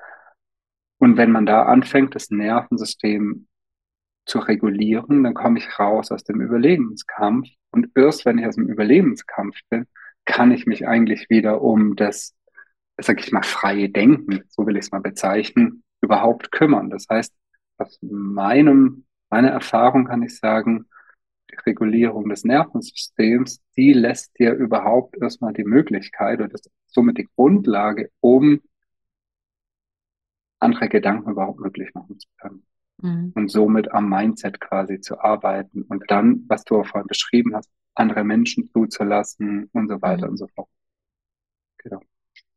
[0.98, 3.46] und wenn man da anfängt, das Nervensystem
[4.26, 7.48] zu regulieren, dann komme ich raus aus dem Überlebenskampf.
[7.70, 9.86] Und erst wenn ich aus dem Überlebenskampf bin,
[10.24, 12.34] kann ich mich eigentlich wieder um das,
[12.98, 16.88] sag ich mal, freie Denken, so will ich es mal bezeichnen, überhaupt kümmern.
[16.90, 17.34] Das heißt,
[17.78, 20.86] aus meinem, meiner Erfahrung kann ich sagen,
[21.66, 28.10] Regulierung des Nervensystems, die lässt dir überhaupt erstmal die Möglichkeit oder ist somit die Grundlage,
[28.20, 28.60] um
[30.58, 32.66] andere Gedanken überhaupt möglich machen zu können.
[33.02, 33.32] Mhm.
[33.34, 37.70] Und somit am Mindset quasi zu arbeiten und dann, was du auch vorhin beschrieben hast,
[37.94, 40.32] andere Menschen zuzulassen und so weiter mhm.
[40.32, 40.68] und so fort.
[41.78, 42.00] Genau.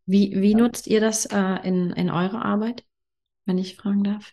[0.06, 0.58] Wie, wie ja.
[0.58, 2.86] nutzt ihr das äh, in, in eurer Arbeit,
[3.46, 4.32] wenn ich fragen darf?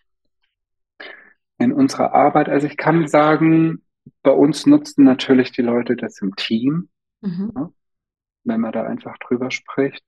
[1.58, 3.82] In unserer Arbeit, also ich kann sagen,
[4.22, 6.88] bei uns nutzen natürlich die Leute das im Team,
[7.20, 7.52] mhm.
[7.54, 7.72] ja,
[8.44, 10.04] wenn man da einfach drüber spricht.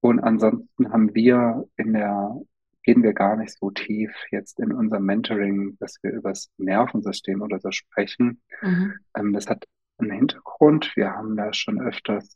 [0.00, 2.34] Und ansonsten haben wir in der,
[2.82, 7.42] gehen wir gar nicht so tief jetzt in unserem Mentoring, dass wir über das Nervensystem
[7.42, 8.40] oder so sprechen.
[8.62, 8.94] Mhm.
[9.14, 9.64] Ähm, das hat
[9.98, 10.92] einen Hintergrund.
[10.96, 12.34] Wir haben da schon öfters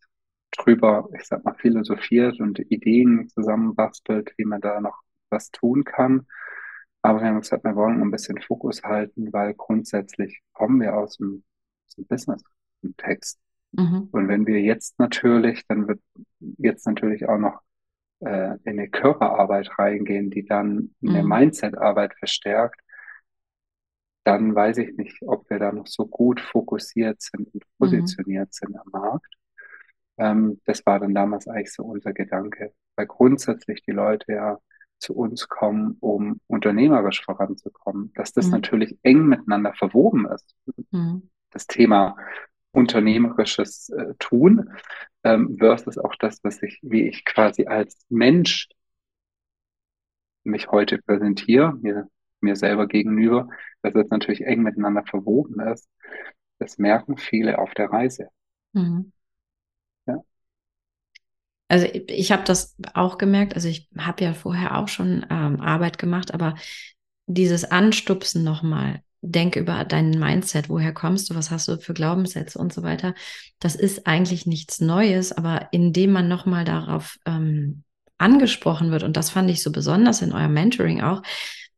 [0.51, 6.27] drüber, ich sag mal, philosophiert und Ideen zusammenbastelt, wie man da noch was tun kann.
[7.05, 11.19] Aber wir haben gesagt, wir wollen ein bisschen Fokus halten, weil grundsätzlich kommen wir aus
[11.19, 11.45] dem,
[11.87, 12.43] aus dem Business,
[12.81, 13.39] im Text.
[13.73, 14.09] Mhm.
[14.11, 16.01] Und wenn wir jetzt natürlich, dann wird
[16.41, 17.61] jetzt natürlich auch noch
[18.21, 21.29] äh, in eine Körperarbeit reingehen, die dann eine mhm.
[21.29, 22.81] Mindset-Arbeit verstärkt,
[24.25, 27.79] dann weiß ich nicht, ob wir da noch so gut fokussiert sind und mhm.
[27.79, 28.53] positioniert mhm.
[28.53, 29.35] sind am Markt.
[30.17, 34.59] Ähm, das war dann damals eigentlich so unser Gedanke, weil grundsätzlich die Leute ja
[35.05, 38.53] zu uns kommen, um unternehmerisch voranzukommen, dass das mhm.
[38.53, 40.55] natürlich eng miteinander verwoben ist.
[40.91, 41.31] Mhm.
[41.51, 42.17] Das Thema
[42.73, 44.71] unternehmerisches äh, Tun
[45.23, 48.69] ähm, versus auch das, was ich, wie ich quasi als Mensch
[50.43, 52.09] mich heute präsentiere, mir
[52.45, 53.49] mir selber gegenüber,
[53.83, 55.89] dass es natürlich eng miteinander verwoben ist.
[56.59, 58.29] Das merken viele auf der Reise.
[58.73, 59.13] Mhm.
[61.75, 63.57] Also ich, ich habe das auch gemerkt.
[63.57, 66.55] Also ich habe ja vorher auch schon ähm, Arbeit gemacht, aber
[67.27, 72.61] dieses Anstupsen nochmal, denk über dein Mindset, woher kommst du, was hast du für Glaubenssätze
[72.61, 73.17] und so weiter.
[73.59, 77.83] Das ist eigentlich nichts Neues, aber indem man nochmal darauf ähm,
[78.19, 81.23] angesprochen wird, und das fand ich so besonders in eurem Mentoring auch,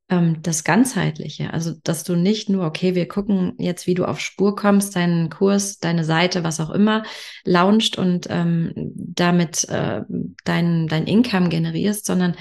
[0.08, 1.52] ähm, das Ganzheitliche.
[1.52, 5.30] Also, dass du nicht nur, okay, wir gucken jetzt, wie du auf Spur kommst, deinen
[5.30, 7.04] Kurs, deine Seite, was auch immer,
[7.44, 10.02] launcht und ähm, damit äh,
[10.44, 12.36] dein, dein Income generierst, sondern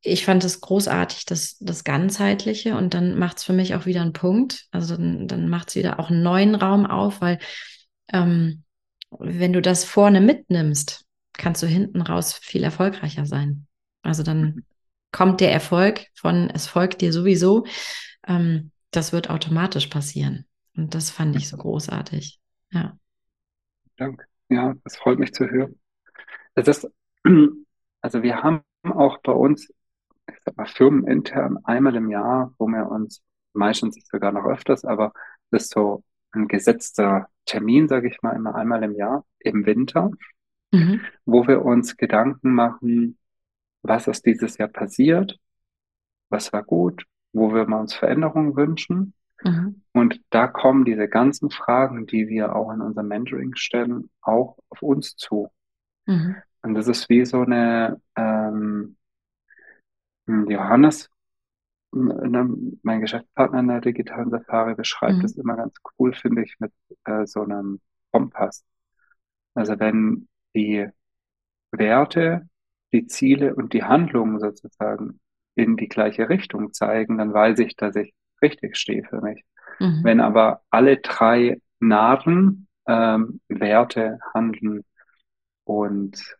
[0.00, 4.00] ich fand es großartig, das, das Ganzheitliche und dann macht es für mich auch wieder
[4.00, 4.66] einen Punkt.
[4.70, 7.38] Also dann, dann macht es wieder auch einen neuen Raum auf, weil
[8.12, 8.62] ähm,
[9.10, 13.66] wenn du das vorne mitnimmst, kannst du hinten raus viel erfolgreicher sein.
[14.02, 14.64] Also dann mhm
[15.12, 17.66] kommt der Erfolg von es folgt dir sowieso.
[18.26, 20.46] Ähm, das wird automatisch passieren.
[20.76, 22.38] Und das fand ich so großartig.
[22.70, 22.98] Ja.
[23.96, 24.24] Danke.
[24.48, 25.78] Ja, das freut mich zu hören.
[26.54, 26.90] Das ist,
[28.00, 29.68] also wir haben auch bei uns,
[30.28, 35.12] ich sag mal, firmenintern einmal im Jahr, wo wir uns, meistens sogar noch öfters, aber
[35.50, 40.10] das ist so ein gesetzter Termin, sage ich mal, immer einmal im Jahr im Winter,
[40.70, 41.00] mhm.
[41.24, 43.18] wo wir uns Gedanken machen,
[43.82, 45.38] was ist dieses Jahr passiert,
[46.28, 49.14] was war gut, wo wir uns Veränderungen wünschen.
[49.42, 49.82] Mhm.
[49.92, 54.82] Und da kommen diese ganzen Fragen, die wir auch in unserem Mentoring stellen, auch auf
[54.82, 55.50] uns zu.
[56.06, 56.36] Mhm.
[56.62, 58.96] Und das ist wie so eine ähm,
[60.26, 61.08] Johannes,
[61.92, 62.48] ne,
[62.82, 65.22] mein Geschäftspartner in der digitalen Safari, beschreibt mhm.
[65.22, 66.72] das immer ganz cool, finde ich, mit
[67.04, 68.64] äh, so einem Kompass.
[69.54, 70.88] Also wenn die
[71.70, 72.48] Werte
[72.92, 75.20] die Ziele und die Handlungen sozusagen
[75.54, 79.44] in die gleiche Richtung zeigen, dann weiß ich, dass ich richtig stehe für mich.
[79.80, 80.00] Mhm.
[80.04, 84.84] Wenn aber alle drei Nadeln, ähm, Werte, Handeln
[85.64, 86.36] und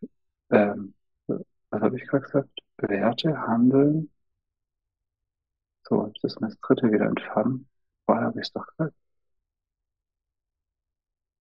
[0.50, 0.94] ähm,
[1.26, 2.60] was habe ich gerade gesagt?
[2.78, 4.10] Werte, Handeln,
[5.88, 7.66] So, jetzt ist mir das dritte wieder entfallen.
[8.04, 8.94] Vorher habe ich es doch gesagt.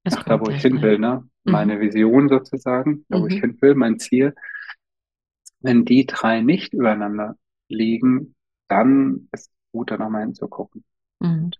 [0.09, 1.27] Ach, da, wo ich hin will, ne?
[1.43, 1.51] Mhm.
[1.51, 3.29] Meine Vision sozusagen, da, wo mhm.
[3.29, 4.33] ich hin will, mein Ziel.
[5.67, 7.35] Wenn die drei nicht übereinander
[7.67, 8.35] liegen,
[8.69, 10.85] dann ist es gut, da nochmal hinzugucken.
[11.19, 11.51] Mhm.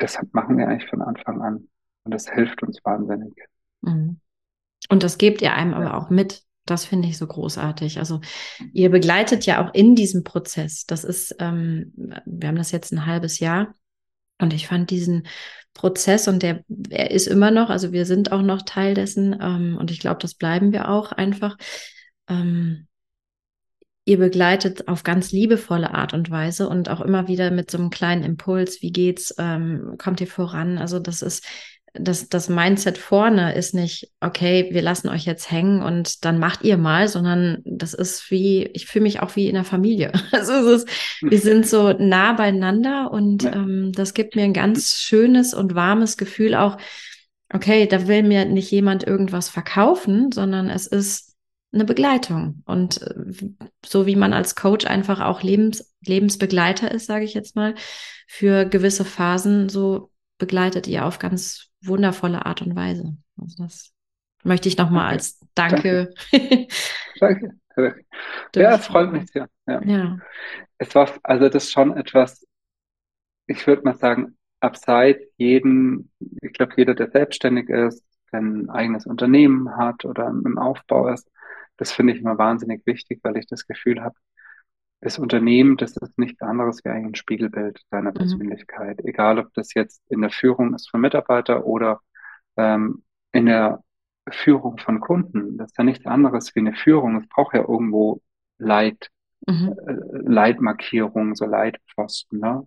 [0.00, 1.68] Deshalb machen wir eigentlich von Anfang an.
[2.04, 3.34] Und das hilft uns wahnsinnig.
[3.80, 4.20] Mhm.
[4.90, 5.78] Und das gebt ihr einem ja.
[5.78, 6.44] aber auch mit.
[6.66, 7.98] Das finde ich so großartig.
[7.98, 8.20] Also
[8.72, 10.86] ihr begleitet ja auch in diesem Prozess.
[10.86, 11.92] Das ist, ähm,
[12.24, 13.74] wir haben das jetzt ein halbes Jahr
[14.40, 15.26] und ich fand diesen
[15.74, 19.76] Prozess und der, er ist immer noch, also wir sind auch noch Teil dessen ähm,
[19.80, 21.56] und ich glaube, das bleiben wir auch einfach.
[22.28, 22.86] Ähm,
[24.04, 27.90] ihr begleitet auf ganz liebevolle Art und Weise und auch immer wieder mit so einem
[27.90, 30.78] kleinen Impuls, wie geht's, ähm, kommt ihr voran?
[30.78, 31.46] Also das ist,
[31.94, 36.64] das, das Mindset vorne ist nicht, okay, wir lassen euch jetzt hängen und dann macht
[36.64, 40.12] ihr mal, sondern das ist wie, ich fühle mich auch wie in der Familie.
[40.32, 40.88] Also es ist,
[41.22, 46.16] wir sind so nah beieinander und ähm, das gibt mir ein ganz schönes und warmes
[46.16, 46.76] Gefühl auch,
[47.52, 51.33] okay, da will mir nicht jemand irgendwas verkaufen, sondern es ist
[51.74, 52.62] eine Begleitung.
[52.64, 53.48] Und äh,
[53.84, 57.74] so wie man als Coach einfach auch Lebens, Lebensbegleiter ist, sage ich jetzt mal,
[58.26, 63.16] für gewisse Phasen, so begleitet ihr auf ganz wundervolle Art und Weise.
[63.40, 63.92] Also das
[64.42, 66.14] möchte ich nochmal als Danke.
[66.30, 66.68] Danke.
[67.20, 67.56] Danke.
[68.56, 69.48] ja, es freut mich sehr.
[69.66, 69.82] Ja.
[69.82, 70.18] ja.
[70.78, 72.46] Es war, also das ist schon etwas,
[73.46, 76.10] ich würde mal sagen, abseits jeden,
[76.40, 81.30] ich glaube, jeder, der selbstständig ist, ein eigenes Unternehmen hat oder im Aufbau ist,
[81.76, 84.16] das finde ich immer wahnsinnig wichtig, weil ich das Gefühl habe,
[85.00, 88.14] das Unternehmen, das ist nichts anderes wie ein Spiegelbild deiner mhm.
[88.14, 89.00] Persönlichkeit.
[89.04, 92.00] Egal, ob das jetzt in der Führung ist von Mitarbeitern oder
[92.56, 93.84] ähm, in der
[94.30, 95.58] Führung von Kunden.
[95.58, 97.20] Das ist ja nichts anderes wie eine Führung.
[97.20, 98.22] Es braucht ja irgendwo
[98.58, 99.10] Leit,
[99.46, 99.74] mhm.
[99.86, 102.66] äh, Leitmarkierung, so Leitpfosten, ne?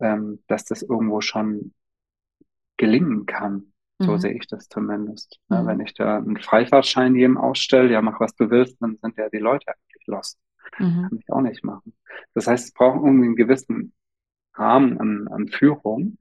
[0.00, 1.72] ähm, dass das irgendwo schon
[2.76, 3.72] gelingen kann.
[4.00, 4.18] So mhm.
[4.18, 5.38] sehe ich das zumindest.
[5.48, 5.58] Ne?
[5.58, 5.62] Mhm.
[5.62, 9.16] Ja, wenn ich da einen Freifahrtschein jedem ausstelle, ja, mach was du willst, dann sind
[9.18, 10.38] ja die Leute eigentlich lost.
[10.78, 11.08] Mhm.
[11.08, 11.94] Kann ich auch nicht machen.
[12.34, 13.92] Das heißt, es braucht irgendwie einen gewissen
[14.54, 16.16] Rahmen an, an Führung.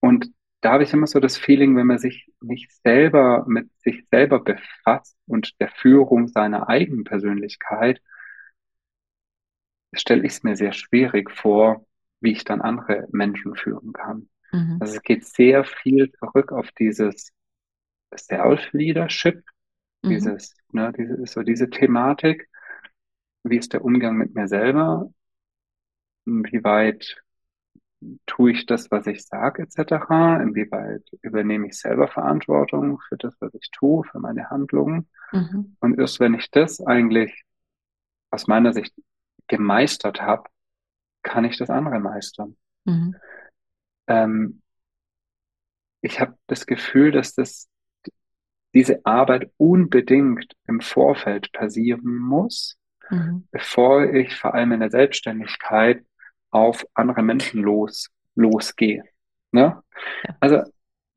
[0.00, 0.30] Und
[0.60, 4.40] da habe ich immer so das Feeling, wenn man sich nicht selber mit sich selber
[4.40, 8.00] befasst und der Führung seiner eigenen Persönlichkeit,
[9.92, 11.86] stelle ich es mir sehr schwierig vor,
[12.20, 14.28] wie ich dann andere Menschen führen kann.
[14.54, 14.78] Mhm.
[14.80, 17.32] Also es geht sehr viel zurück auf dieses
[18.16, 19.42] Self-Leadership,
[20.02, 20.08] mhm.
[20.10, 22.48] dieses, ne, diese, so diese Thematik
[23.44, 25.12] wie ist der Umgang mit mir selber,
[26.26, 27.22] inwieweit
[28.26, 33.54] tue ich das, was ich sage, etc., inwieweit übernehme ich selber Verantwortung für das, was
[33.54, 35.08] ich tue, für meine Handlungen.
[35.32, 35.76] Mhm.
[35.80, 37.44] Und erst wenn ich das eigentlich
[38.30, 38.94] aus meiner Sicht
[39.46, 40.48] gemeistert habe,
[41.22, 42.56] kann ich das andere meistern.
[42.84, 43.16] Mhm.
[44.06, 44.62] Ähm,
[46.00, 47.68] ich habe das Gefühl, dass das
[48.74, 52.76] diese Arbeit unbedingt im Vorfeld passieren muss,
[53.08, 53.46] mhm.
[53.50, 56.04] bevor ich vor allem in der Selbstständigkeit
[56.50, 59.04] auf andere Menschen los, losgehe.
[59.52, 59.82] Ne?
[60.26, 60.36] Ja.
[60.40, 60.62] Also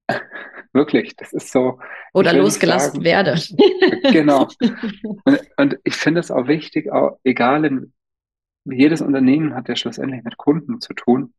[0.74, 1.80] wirklich, das ist so.
[2.14, 3.42] Oder losgelassen sagen, werde.
[4.12, 4.48] genau.
[5.26, 7.94] Und, und ich finde es auch wichtig, auch, egal in
[8.66, 11.34] jedes Unternehmen hat ja schlussendlich mit Kunden zu tun.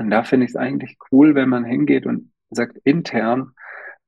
[0.00, 3.52] Und da finde ich es eigentlich cool, wenn man hingeht und sagt, intern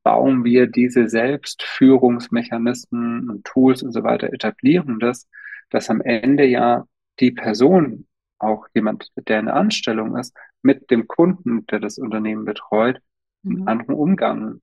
[0.02, 5.28] bauen wir diese Selbstführungsmechanismen und Tools und so weiter, etablieren das,
[5.68, 6.86] dass am Ende ja
[7.20, 8.06] die Person,
[8.38, 12.98] auch jemand, der in Anstellung ist, mit dem Kunden, der das Unternehmen betreut,
[13.42, 13.56] mhm.
[13.56, 14.62] einen anderen Umgang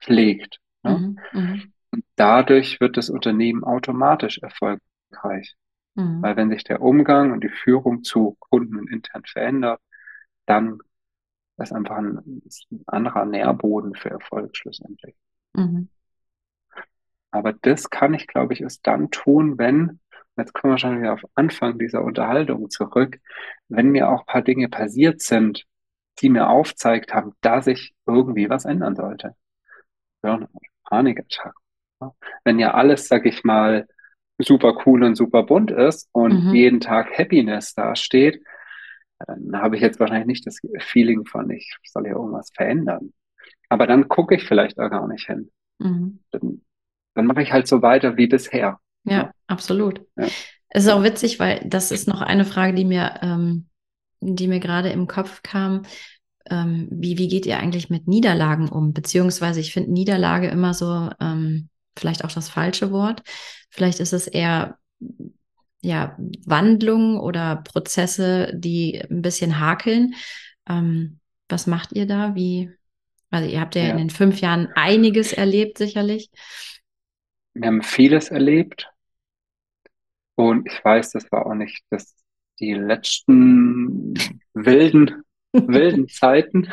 [0.00, 0.58] pflegt.
[0.82, 1.14] Ne?
[1.32, 1.40] Mhm.
[1.40, 1.72] Mhm.
[1.92, 5.54] Und dadurch wird das Unternehmen automatisch erfolgreich.
[5.94, 6.22] Mhm.
[6.22, 9.80] Weil wenn sich der Umgang und die Führung zu Kunden intern verändert,
[10.48, 10.80] dann
[11.58, 15.14] ist einfach ein, ist ein anderer Nährboden für Erfolg schlussendlich.
[15.54, 15.88] Mhm.
[17.30, 20.00] Aber das kann ich, glaube ich, erst dann tun, wenn,
[20.36, 23.20] jetzt kommen wir schon wieder auf Anfang dieser Unterhaltung zurück,
[23.68, 25.66] wenn mir auch ein paar Dinge passiert sind,
[26.20, 29.34] die mir aufzeigt haben, dass ich irgendwie was ändern sollte.
[30.22, 30.48] Burnout.
[32.44, 33.86] Wenn ja alles, sag ich mal,
[34.38, 36.54] super cool und super bunt ist und mhm.
[36.54, 38.42] jeden Tag Happiness dasteht,
[39.26, 43.12] dann habe ich jetzt wahrscheinlich nicht das Feeling von, ich soll hier irgendwas verändern.
[43.68, 45.50] Aber dann gucke ich vielleicht auch gar nicht hin.
[45.78, 46.20] Mhm.
[46.30, 46.62] Dann
[47.18, 48.78] dann mache ich halt so weiter wie bisher.
[49.02, 49.32] Ja, ja.
[49.48, 50.02] absolut.
[50.16, 50.28] Ja.
[50.68, 53.66] Es ist auch witzig, weil das ist noch eine Frage, die mir, ähm,
[54.20, 55.82] die mir gerade im Kopf kam.
[56.48, 58.92] Ähm, wie, wie geht ihr eigentlich mit Niederlagen um?
[58.92, 63.22] Beziehungsweise ich finde Niederlage immer so, ähm, vielleicht auch das falsche Wort.
[63.68, 64.78] Vielleicht ist es eher
[65.80, 70.14] ja, Wandlungen oder Prozesse, die ein bisschen hakeln.
[70.68, 72.34] Ähm, was macht ihr da?
[72.34, 72.70] Wie,
[73.30, 76.30] also ihr habt ja, ja, in den fünf Jahren einiges erlebt, sicherlich.
[77.54, 78.90] Wir haben vieles erlebt.
[80.34, 82.14] Und ich weiß, das war auch nicht das,
[82.60, 84.14] die letzten
[84.54, 86.70] wilden, wilden Zeiten.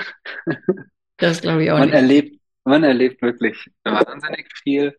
[1.18, 1.96] Das glaube ich auch man nicht.
[1.96, 4.96] Erlebt, man erlebt wirklich wahnsinnig viel.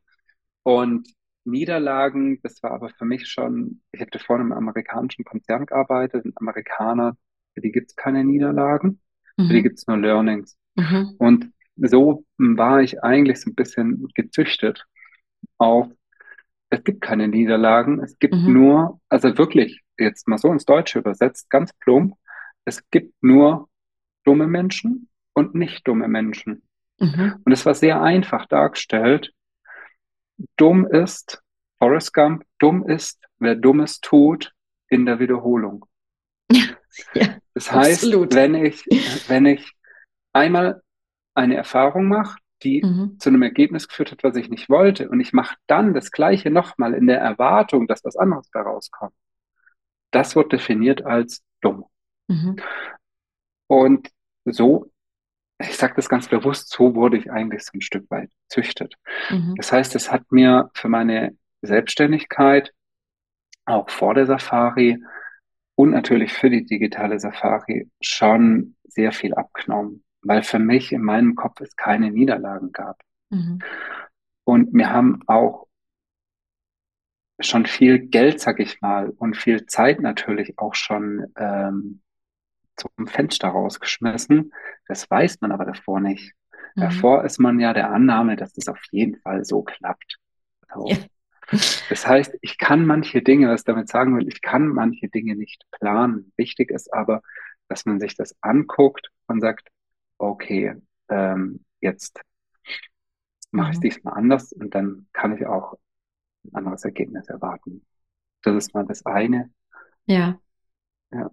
[0.62, 1.08] Und
[1.46, 6.32] Niederlagen, das war aber für mich schon, ich habe vorne im amerikanischen Konzern gearbeitet, ein
[6.36, 7.16] Amerikaner,
[7.54, 9.00] für die gibt es keine Niederlagen,
[9.36, 9.46] mhm.
[9.46, 9.62] für die mhm.
[9.62, 10.56] gibt es nur Learnings.
[10.74, 11.14] Mhm.
[11.18, 14.84] Und so war ich eigentlich so ein bisschen gezüchtet
[15.58, 15.88] auf,
[16.68, 18.52] es gibt keine Niederlagen, es gibt mhm.
[18.52, 22.14] nur, also wirklich, jetzt mal so ins Deutsche übersetzt, ganz plump,
[22.64, 23.68] es gibt nur
[24.24, 26.62] dumme Menschen und nicht dumme Menschen.
[26.98, 27.36] Mhm.
[27.44, 29.32] Und es war sehr einfach dargestellt,
[30.56, 31.42] dumm ist,
[31.78, 34.52] Forrest Gump, dumm ist, wer Dummes tut,
[34.88, 35.86] in der Wiederholung.
[37.12, 38.34] Ja, das heißt, absolut.
[38.34, 38.82] wenn ich,
[39.28, 39.70] wenn ich
[40.32, 40.80] einmal
[41.34, 43.18] eine Erfahrung mache, die mhm.
[43.18, 46.50] zu einem Ergebnis geführt hat, was ich nicht wollte, und ich mache dann das Gleiche
[46.50, 49.14] nochmal in der Erwartung, dass was anderes daraus kommt,
[50.10, 51.84] das wird definiert als dumm.
[52.28, 52.56] Mhm.
[53.66, 54.08] Und
[54.46, 54.90] so
[55.58, 58.94] ich sage das ganz bewusst, so wurde ich eigentlich so ein Stück weit züchtet.
[59.30, 59.54] Mhm.
[59.56, 62.72] Das heißt, es hat mir für meine Selbstständigkeit
[63.64, 65.02] auch vor der Safari
[65.74, 71.34] und natürlich für die digitale Safari schon sehr viel abgenommen, weil für mich in meinem
[71.34, 73.00] Kopf es keine Niederlagen gab.
[73.30, 73.60] Mhm.
[74.44, 75.66] Und wir haben auch
[77.40, 82.00] schon viel Geld, sag ich mal, und viel Zeit natürlich auch schon ähm,
[82.76, 84.52] zum Fenster rausgeschmissen.
[84.86, 86.32] Das weiß man aber davor nicht.
[86.74, 86.80] Mhm.
[86.82, 90.18] Davor ist man ja der Annahme, dass das auf jeden Fall so klappt.
[90.74, 90.86] So.
[90.88, 90.96] Ja.
[91.88, 95.36] Das heißt, ich kann manche Dinge, was ich damit sagen will, ich kann manche Dinge
[95.36, 96.32] nicht planen.
[96.36, 97.22] Wichtig ist aber,
[97.68, 99.68] dass man sich das anguckt und sagt,
[100.18, 100.74] okay,
[101.08, 102.20] ähm, jetzt
[103.52, 103.82] mache ich es mhm.
[103.82, 105.74] diesmal anders und dann kann ich auch
[106.44, 107.86] ein anderes Ergebnis erwarten.
[108.42, 109.50] Das ist mal das eine.
[110.06, 110.40] Ja.
[111.12, 111.30] Ja.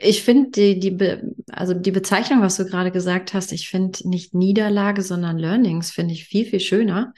[0.00, 4.08] Ich finde die, die, Be also die Bezeichnung, was du gerade gesagt hast, ich finde
[4.08, 7.12] nicht Niederlage, sondern Learnings, finde ich viel, viel schöner.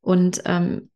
[0.00, 0.90] Und ähm,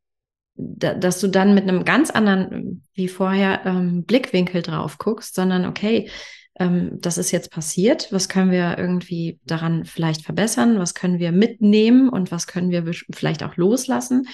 [0.55, 5.67] da, dass du dann mit einem ganz anderen, wie vorher, ähm, Blickwinkel drauf guckst, sondern
[5.67, 6.11] okay,
[6.59, 11.33] ähm, das ist jetzt passiert, was können wir irgendwie daran vielleicht verbessern, was können wir
[11.33, 14.27] mitnehmen und was können wir vielleicht auch loslassen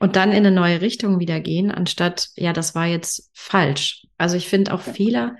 [0.00, 4.06] und dann in eine neue Richtung wieder gehen, anstatt, ja, das war jetzt falsch.
[4.18, 5.36] Also ich finde auch Fehler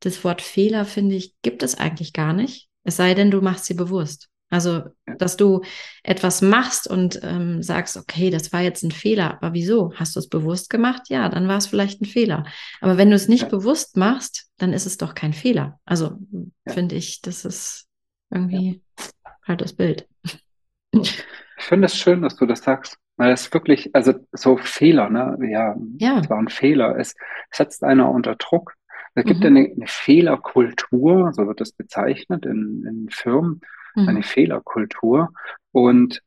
[0.00, 2.68] das Wort Fehler, finde ich, gibt es eigentlich gar nicht.
[2.84, 4.28] Es sei denn, du machst sie bewusst.
[4.50, 4.82] Also,
[5.18, 5.62] dass du
[6.02, 9.92] etwas machst und ähm, sagst, okay, das war jetzt ein Fehler, aber wieso?
[9.94, 11.02] Hast du es bewusst gemacht?
[11.08, 12.44] Ja, dann war es vielleicht ein Fehler.
[12.80, 13.48] Aber wenn du es nicht ja.
[13.48, 15.78] bewusst machst, dann ist es doch kein Fehler.
[15.84, 16.72] Also ja.
[16.72, 17.86] finde ich, das ist
[18.30, 19.32] irgendwie ja.
[19.46, 20.08] halt das Bild.
[20.90, 21.22] Ich
[21.58, 25.36] finde es schön, dass du das sagst, weil es wirklich, also so Fehler, ne?
[25.48, 26.18] Ja, ja.
[26.18, 26.98] es war ein Fehler.
[26.98, 27.14] Es
[27.52, 28.74] setzt einer unter Druck.
[29.14, 29.46] Es gibt mhm.
[29.46, 33.60] eine, eine, Fehlerkultur, so wird das bezeichnet in, in Firmen,
[33.94, 34.08] mhm.
[34.08, 35.32] eine Fehlerkultur
[35.72, 36.22] und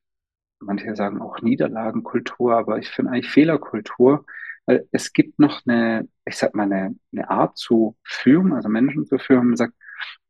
[0.59, 4.25] manche sagen auch Niederlagenkultur, aber ich finde eigentlich Fehlerkultur,
[4.65, 9.05] weil es gibt noch eine, ich sag mal, eine, eine Art zu führen, also Menschen
[9.05, 9.73] zu führen, man sagt,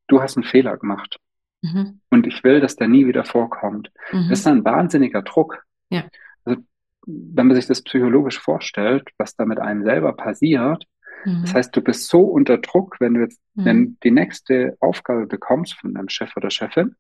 [0.07, 1.19] du hast einen Fehler gemacht.
[1.61, 2.01] Mhm.
[2.09, 3.91] Und ich will, dass der nie wieder vorkommt.
[4.11, 4.29] Mhm.
[4.29, 5.63] Das ist ein wahnsinniger Druck.
[5.89, 6.03] Ja.
[6.43, 6.61] Also,
[7.05, 10.85] wenn man sich das psychologisch vorstellt, was da mit einem selber passiert,
[11.25, 11.53] das mhm.
[11.53, 13.65] heißt, du bist so unter Druck, wenn du jetzt mhm.
[13.65, 16.95] wenn die nächste Aufgabe bekommst von deinem Chef oder Chefin,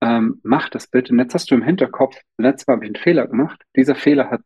[0.00, 1.12] ähm, mach das bitte.
[1.12, 3.62] Und jetzt hast du im Hinterkopf, letztes Mal habe ich einen Fehler gemacht.
[3.76, 4.42] Dieser Fehler hat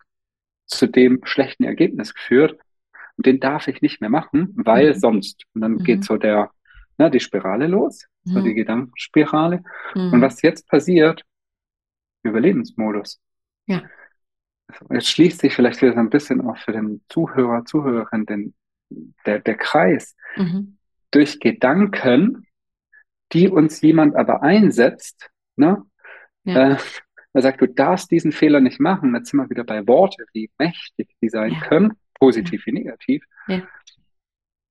[0.66, 2.58] zu dem schlechten Ergebnis geführt.
[3.16, 4.98] Und den darf ich nicht mehr machen, weil mhm.
[4.98, 5.44] sonst.
[5.54, 5.84] Und dann mhm.
[5.84, 6.50] geht so der,
[6.98, 8.56] na, die Spirale los, so die mhm.
[8.56, 9.62] Gedankenspirale.
[9.94, 10.20] Und mhm.
[10.20, 11.22] was jetzt passiert,
[12.22, 13.20] Überlebensmodus.
[13.66, 13.82] Ja.
[14.90, 18.54] Jetzt schließt sich vielleicht wieder so ein bisschen auch für den Zuhörer, Zuhörerin den
[18.88, 20.78] der, der Kreis, mhm.
[21.10, 22.46] durch Gedanken,
[23.32, 25.82] die uns jemand aber einsetzt, ne?
[26.44, 26.74] Ja.
[26.74, 26.76] Äh,
[27.32, 29.14] er sagt, du darfst diesen Fehler nicht machen.
[29.14, 31.60] Jetzt sind wir wieder bei Worte, wie mächtig die sein ja.
[31.60, 32.66] können, positiv ja.
[32.66, 33.24] wie negativ.
[33.46, 33.62] Ja.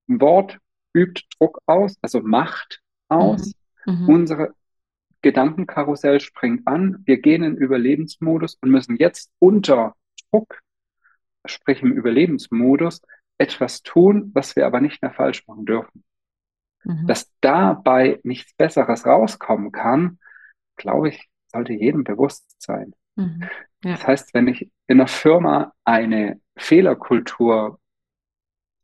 [0.08, 0.58] Ein Wort
[0.96, 3.54] übt Druck aus, also Macht aus.
[3.86, 3.94] Mhm.
[3.94, 4.10] Mhm.
[4.10, 4.56] Unsere
[5.22, 7.04] Gedankenkarussell springt an.
[7.06, 9.96] Wir gehen in Überlebensmodus und müssen jetzt unter
[10.32, 10.60] Druck,
[11.46, 13.02] sprich im Überlebensmodus,
[13.38, 16.04] etwas tun, was wir aber nicht mehr falsch machen dürfen.
[16.84, 17.08] Mhm.
[17.08, 20.20] Dass dabei nichts Besseres rauskommen kann,
[20.78, 22.94] glaube ich, sollte jedem bewusst sein.
[23.16, 23.44] Mhm.
[23.84, 23.92] Ja.
[23.92, 27.80] Das heißt, wenn ich in einer Firma eine Fehlerkultur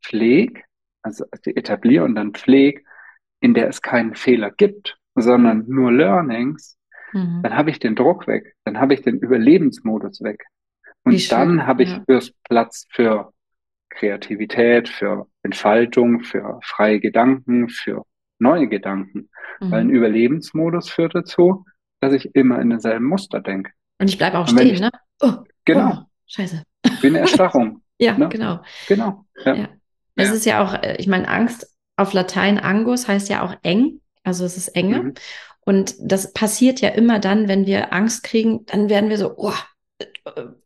[0.04, 0.62] pflege,
[1.02, 2.82] also etabliere und dann pflege,
[3.40, 6.78] in der es keinen Fehler gibt, sondern nur Learnings,
[7.12, 7.40] mhm.
[7.42, 10.44] dann habe ich den Druck weg, dann habe ich den Überlebensmodus weg.
[11.04, 12.04] Und dann habe ich ja.
[12.06, 13.31] erst Platz für
[13.94, 18.04] Kreativität, für Entfaltung, für freie Gedanken, für
[18.38, 19.28] neue Gedanken.
[19.60, 19.70] Mhm.
[19.70, 21.64] Weil ein Überlebensmodus führt dazu,
[22.00, 23.72] dass ich immer in denselben Muster denke.
[23.98, 24.90] Und ich bleibe auch stehen, ich, ne?
[25.20, 25.34] Oh,
[25.64, 25.92] genau.
[25.92, 26.62] Oh, scheiße.
[27.00, 27.82] Wie eine Erstarrung.
[27.98, 28.28] ja, ne?
[28.28, 28.60] genau.
[28.88, 29.24] Genau.
[29.44, 29.54] Ja.
[29.54, 29.68] ja.
[30.16, 30.34] Es ja.
[30.34, 34.00] ist ja auch, äh, ich meine, Angst auf Latein Angus heißt ja auch eng.
[34.24, 35.02] Also es ist enge.
[35.02, 35.14] Mhm.
[35.64, 39.54] Und das passiert ja immer dann, wenn wir Angst kriegen, dann werden wir so, oh,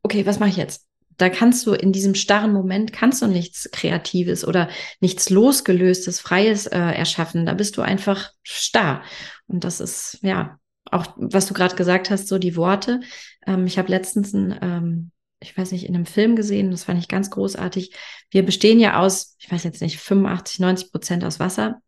[0.03, 0.87] okay, was mache ich jetzt?
[1.16, 4.68] Da kannst du in diesem starren Moment kannst du nichts Kreatives oder
[5.00, 7.46] nichts losgelöstes, Freies äh, erschaffen.
[7.46, 9.02] Da bist du einfach starr.
[9.46, 10.58] Und das ist ja
[10.90, 13.00] auch, was du gerade gesagt hast, so die Worte.
[13.46, 15.10] Ähm, ich habe letztens ein, ähm,
[15.40, 17.94] ich weiß nicht, in einem Film gesehen, das fand ich ganz großartig.
[18.30, 21.80] Wir bestehen ja aus, ich weiß jetzt nicht, 85, 90 Prozent aus Wasser.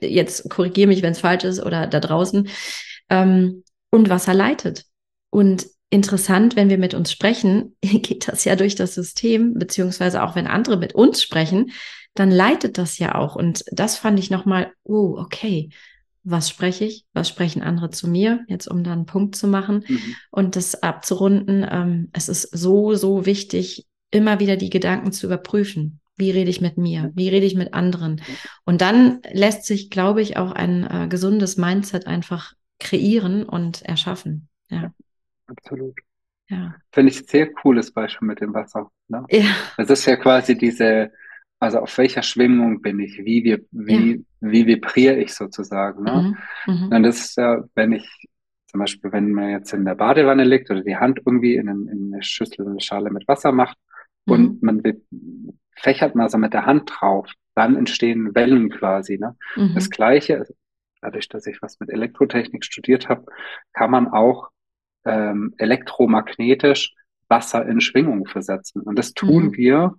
[0.00, 2.48] Jetzt korrigiere mich, wenn es falsch ist oder da draußen.
[3.10, 4.84] Ähm, und Wasser leitet.
[5.30, 10.36] Und interessant, wenn wir mit uns sprechen, geht das ja durch das System, beziehungsweise auch
[10.36, 11.70] wenn andere mit uns sprechen,
[12.14, 13.36] dann leitet das ja auch.
[13.36, 15.70] Und das fand ich nochmal, oh, okay,
[16.24, 17.04] was spreche ich?
[17.12, 18.44] Was sprechen andere zu mir?
[18.48, 20.16] Jetzt, um da einen Punkt zu machen mhm.
[20.30, 21.66] und das abzurunden.
[21.68, 26.00] Ähm, es ist so, so wichtig, immer wieder die Gedanken zu überprüfen.
[26.16, 27.12] Wie rede ich mit mir?
[27.14, 28.20] Wie rede ich mit anderen?
[28.64, 34.48] Und dann lässt sich, glaube ich, auch ein äh, gesundes Mindset einfach kreieren und erschaffen.
[34.68, 34.92] Ja.
[35.48, 35.94] Absolut.
[36.48, 36.74] Ja.
[36.92, 38.90] Finde ich ein sehr cooles Beispiel mit dem Wasser.
[39.08, 39.24] Ne?
[39.30, 39.44] Ja.
[39.76, 41.10] Das ist ja quasi diese,
[41.58, 43.18] also auf welcher Schwingung bin ich?
[43.18, 44.18] Wie, wie, wie, ja.
[44.40, 46.04] wie vibriere ich sozusagen?
[46.04, 46.36] Ne?
[46.66, 46.74] Mhm.
[46.74, 46.92] Mhm.
[46.92, 48.08] Und das ist ja, wenn ich
[48.66, 52.12] zum Beispiel, wenn man jetzt in der Badewanne liegt oder die Hand irgendwie in, in
[52.12, 53.78] eine Schüssel, eine Schale mit Wasser macht
[54.26, 54.32] mhm.
[54.32, 54.82] und man
[55.74, 59.18] fächert mal so mit der Hand drauf, dann entstehen Wellen quasi.
[59.18, 59.36] Ne?
[59.56, 59.72] Mhm.
[59.74, 60.46] Das Gleiche,
[61.00, 63.26] dadurch, dass ich was mit Elektrotechnik studiert habe,
[63.72, 64.48] kann man auch
[65.08, 66.94] ähm, elektromagnetisch
[67.28, 68.82] Wasser in Schwingung versetzen.
[68.82, 69.56] Und das tun mhm.
[69.56, 69.94] wir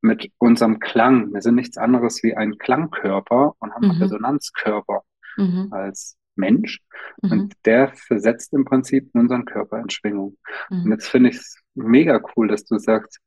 [0.00, 1.32] mit unserem Klang.
[1.32, 3.90] Wir sind nichts anderes wie ein Klangkörper und haben mhm.
[3.92, 5.02] einen Resonanzkörper
[5.36, 5.68] mhm.
[5.70, 6.80] als Mensch.
[7.22, 7.32] Mhm.
[7.32, 10.36] Und der versetzt im Prinzip unseren Körper in Schwingung.
[10.70, 10.92] Und mhm.
[10.92, 13.20] jetzt finde ich es mega cool, dass du sagst,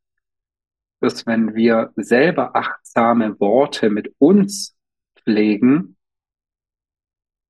[1.02, 4.76] dass wenn wir selber achtsame Worte mit uns
[5.24, 5.96] pflegen,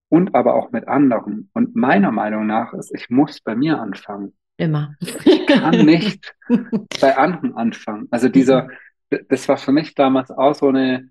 [0.10, 1.50] und aber auch mit anderen.
[1.54, 4.34] Und meiner Meinung nach ist, ich muss bei mir anfangen.
[4.58, 4.96] Immer.
[5.00, 6.36] Ich kann nicht
[7.00, 8.08] bei anderen anfangen.
[8.12, 8.70] Also dieser,
[9.30, 11.10] das war für mich damals auch so eine,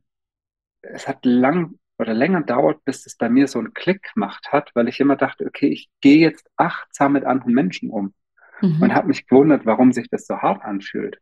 [0.82, 4.70] es hat lang oder länger dauert, bis es bei mir so einen Klick gemacht hat,
[4.74, 8.14] weil ich immer dachte, okay, ich gehe jetzt achtsam mit anderen Menschen um.
[8.60, 8.82] Mhm.
[8.82, 11.18] Und habe mich gewundert, warum sich das so hart anfühlt.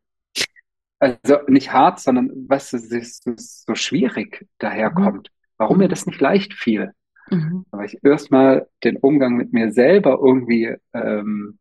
[0.99, 5.29] Also nicht hart, sondern was es so, so schwierig daherkommt.
[5.29, 5.55] Mhm.
[5.59, 6.93] Warum mir das nicht leicht fiel.
[7.31, 7.67] Mhm.
[7.71, 11.59] Aber ich erstmal den Umgang mit mir selber irgendwie ähm,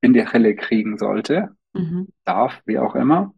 [0.00, 2.08] in die Helle kriegen sollte, mhm.
[2.24, 3.34] darf, wie auch immer.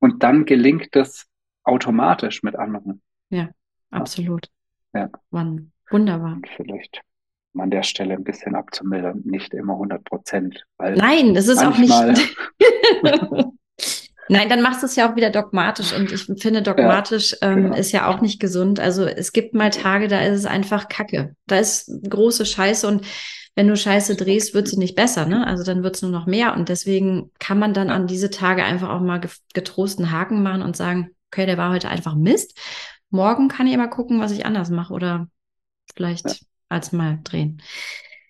[0.00, 1.26] Und dann gelingt das
[1.64, 3.02] automatisch mit anderen.
[3.30, 3.50] Ja,
[3.90, 4.48] absolut.
[4.92, 5.10] Ja.
[5.30, 6.34] Mann, wunderbar.
[6.34, 7.02] Und vielleicht
[7.56, 10.66] an der Stelle ein bisschen abzumildern, nicht immer 100 Prozent.
[10.78, 11.92] Nein, das ist auch nicht.
[14.28, 17.64] Nein, dann machst du es ja auch wieder dogmatisch und ich finde, dogmatisch ja, ähm,
[17.64, 17.76] genau.
[17.76, 18.78] ist ja auch nicht gesund.
[18.78, 21.34] Also es gibt mal Tage, da ist es einfach Kacke.
[21.46, 23.04] Da ist große Scheiße und
[23.54, 25.46] wenn du Scheiße drehst, wird sie nicht besser, ne?
[25.46, 28.64] Also dann wird es nur noch mehr und deswegen kann man dann an diese Tage
[28.64, 29.20] einfach auch mal
[29.52, 32.58] getrosten Haken machen und sagen, okay, der war heute einfach Mist.
[33.10, 35.28] Morgen kann ich aber gucken, was ich anders mache oder
[35.94, 36.34] vielleicht ja.
[36.68, 37.62] als mal drehen.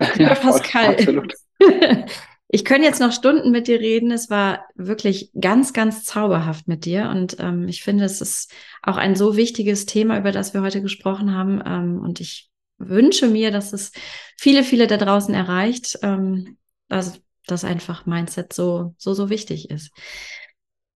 [0.17, 0.97] Ja, Pascal.
[0.97, 1.33] Absolut.
[2.55, 4.11] Ich könnte jetzt noch Stunden mit dir reden.
[4.11, 7.09] Es war wirklich ganz, ganz zauberhaft mit dir.
[7.09, 10.83] Und ähm, ich finde, es ist auch ein so wichtiges Thema, über das wir heute
[10.83, 11.63] gesprochen haben.
[11.65, 13.93] Ähm, und ich wünsche mir, dass es
[14.37, 16.59] viele, viele da draußen erreicht, ähm,
[16.91, 17.13] also,
[17.47, 19.91] dass einfach Mindset so, so, so wichtig ist.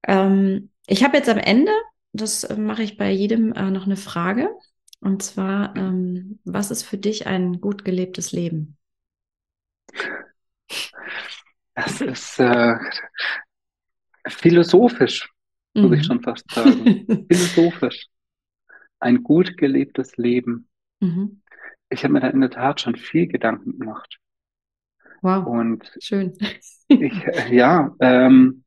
[0.06, 1.72] Ähm, ich habe jetzt am Ende,
[2.12, 4.50] das mache ich bei jedem äh, noch eine Frage.
[5.00, 8.76] Und zwar, ähm, was ist für dich ein gut gelebtes Leben?
[11.76, 12.74] Das ist äh,
[14.26, 15.30] philosophisch,
[15.74, 15.82] mhm.
[15.82, 16.06] würde ich mhm.
[16.06, 17.06] schon fast sagen.
[17.30, 18.06] philosophisch.
[18.98, 20.68] Ein gut gelebtes Leben.
[21.00, 21.42] Mhm.
[21.90, 24.18] Ich habe mir da in der Tat schon viel Gedanken gemacht.
[25.20, 25.46] Wow.
[25.46, 26.32] Und schön.
[26.88, 28.64] ich, äh, ja, ähm,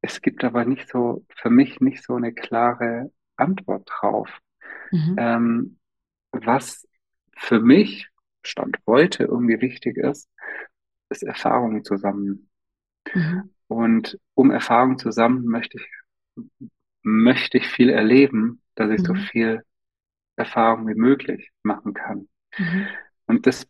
[0.00, 4.30] es gibt aber nicht so, für mich nicht so eine klare Antwort drauf.
[4.92, 5.16] Mhm.
[5.18, 5.78] Ähm,
[6.30, 6.86] was
[7.36, 8.08] für mich
[8.42, 10.30] Stand heute irgendwie wichtig ist,
[11.10, 12.48] ist Erfahrung zusammen.
[13.14, 13.50] Mhm.
[13.68, 15.86] Und um Erfahrung zusammen möchte ich
[17.02, 19.04] möchte ich viel erleben, dass ich mhm.
[19.04, 19.62] so viel
[20.36, 22.28] Erfahrung wie möglich machen kann.
[22.58, 22.86] Mhm.
[23.26, 23.66] Und das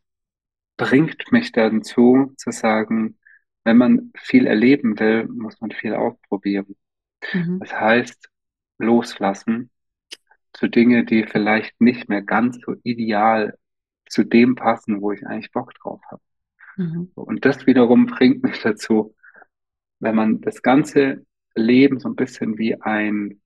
[0.76, 3.18] bringt mich dann zu, zu sagen,
[3.64, 6.76] wenn man viel erleben will, muss man viel ausprobieren.
[7.32, 7.60] Mhm.
[7.60, 8.28] Das heißt,
[8.78, 9.70] loslassen
[10.52, 13.58] zu Dinge, die vielleicht nicht mehr ganz so ideal
[14.08, 16.22] zu dem passen, wo ich eigentlich Bock drauf habe.
[16.80, 17.10] Mhm.
[17.14, 19.14] Und das wiederum bringt mich dazu,
[19.98, 23.42] wenn man das ganze Leben so ein bisschen wie ein,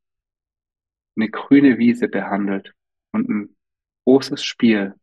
[1.16, 2.72] eine grüne Wiese behandelt
[3.11, 3.57] und ein
[4.05, 4.95] großes Spiel,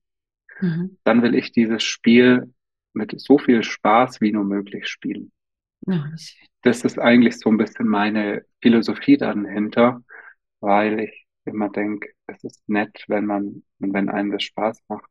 [0.62, 0.98] mhm.
[1.04, 2.54] dann will ich dieses Spiel
[2.94, 5.32] mit so viel Spaß wie nur möglich spielen.
[5.88, 6.10] Ja,
[6.62, 10.04] das ist eigentlich so ein bisschen meine Philosophie dahinter,
[10.62, 15.11] weil ich immer denke, es ist nett, wenn man, wenn einem das Spaß macht,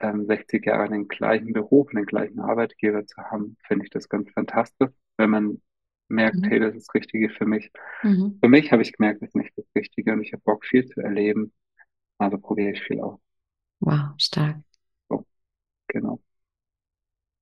[0.00, 4.30] 60 ähm, Jahre den gleichen Beruf, den gleichen Arbeitgeber zu haben, finde ich das ganz
[4.30, 5.62] fantastisch, wenn man
[6.08, 6.44] merkt, mhm.
[6.44, 7.70] hey, das ist das Richtige für mich.
[8.02, 8.38] Mhm.
[8.40, 10.86] Für mich habe ich gemerkt, das ist nicht das Richtige und ich habe Bock, viel
[10.86, 11.52] zu erleben.
[12.18, 13.18] Also probiere ich viel aus.
[13.80, 14.56] Wow, stark.
[15.08, 15.26] So,
[15.88, 16.20] genau.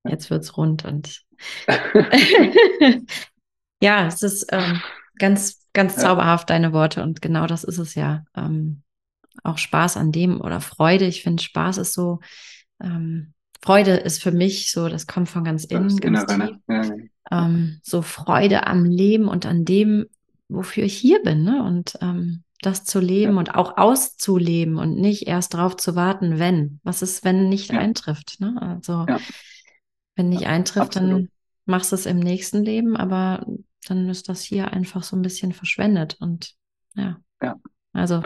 [0.05, 1.25] Jetzt wird's rund und
[3.83, 4.81] ja, es ist ähm,
[5.19, 8.25] ganz, ganz zauberhaft, deine Worte und genau das ist es ja.
[8.37, 8.83] Ähm,
[9.45, 11.07] auch Spaß an dem oder Freude.
[11.07, 12.21] Ich finde, Spaß ist so,
[12.83, 13.33] ähm,
[13.63, 16.57] Freude ist für mich so, das kommt von ganz innen, ganz tief.
[16.69, 16.95] Ja, ja.
[17.31, 20.07] Ähm, so Freude am Leben und an dem,
[20.49, 21.65] wofür ich hier bin, ne?
[21.65, 23.39] Und ähm, das zu leben ja.
[23.39, 26.81] und auch auszuleben und nicht erst darauf zu warten, wenn.
[26.85, 28.41] Was ist, wenn nicht eintrifft?
[28.41, 28.57] Ne?
[28.61, 29.07] Also
[30.15, 31.11] wenn nicht eintrifft, Absolut.
[31.11, 31.29] dann
[31.67, 33.45] machst du es im nächsten Leben, aber
[33.87, 36.55] dann ist das hier einfach so ein bisschen verschwendet und
[36.95, 37.19] ja.
[37.43, 37.57] Ja.
[37.93, 38.23] Also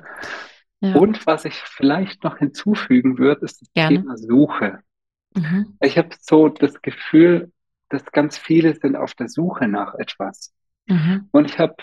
[0.80, 0.96] ja.
[0.96, 4.00] Und was ich vielleicht noch hinzufügen würde, ist das Gerne.
[4.00, 4.80] Thema Suche.
[5.34, 5.76] Mhm.
[5.80, 7.52] Ich habe so das Gefühl,
[7.88, 10.54] dass ganz viele sind auf der Suche nach etwas.
[10.86, 11.28] Mhm.
[11.32, 11.76] Und ich habe,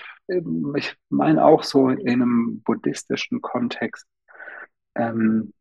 [0.75, 4.05] ich meine auch so in einem buddhistischen Kontext,
[4.95, 5.53] ähm,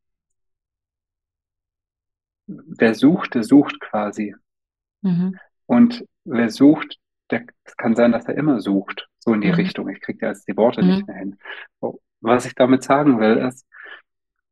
[2.46, 4.34] wer sucht, der sucht quasi.
[5.02, 5.38] Mhm.
[5.66, 6.98] Und wer sucht,
[7.30, 9.54] der, es kann sein, dass er immer sucht, so in die mhm.
[9.54, 9.88] Richtung.
[9.88, 11.06] Ich kriege jetzt die Worte nicht mhm.
[11.06, 11.38] mehr hin.
[12.26, 13.64] Was ich damit sagen will, ist,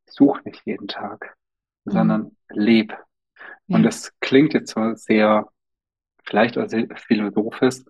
[0.07, 1.37] such nicht jeden Tag,
[1.85, 1.91] mhm.
[1.91, 2.97] sondern leb.
[3.67, 3.77] Ja.
[3.77, 5.49] Und das klingt jetzt so sehr,
[6.25, 7.83] vielleicht auch sehr philosophisch,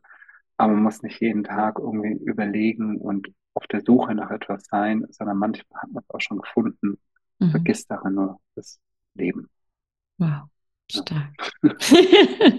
[0.57, 5.05] aber man muss nicht jeden Tag irgendwie überlegen und auf der Suche nach etwas sein,
[5.11, 6.99] sondern manchmal hat man es auch schon gefunden.
[7.39, 7.51] Mhm.
[7.51, 8.81] Vergiss daran nur das
[9.15, 9.49] Leben.
[10.19, 10.45] Wow,
[10.91, 11.53] stark.
[11.63, 11.73] Ja.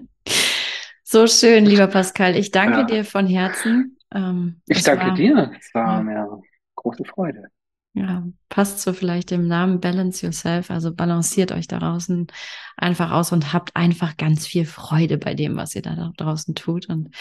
[1.04, 2.36] so schön, lieber Pascal.
[2.36, 2.84] Ich danke ja.
[2.84, 3.98] dir von Herzen.
[4.14, 5.52] Ähm, ich danke war, dir.
[5.60, 6.42] Es war mir
[6.86, 7.46] große Freude.
[7.94, 12.28] Ja, passt so vielleicht dem Namen Balance Yourself, also balanciert euch da draußen
[12.76, 16.90] einfach aus und habt einfach ganz viel Freude bei dem, was ihr da draußen tut.
[16.90, 17.16] Und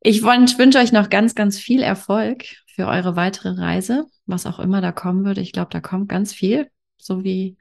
[0.00, 2.44] ich wünsche euch noch ganz, ganz viel Erfolg
[2.74, 5.42] für eure weitere Reise, was auch immer da kommen würde.
[5.42, 7.58] Ich glaube, da kommt ganz viel, so wie,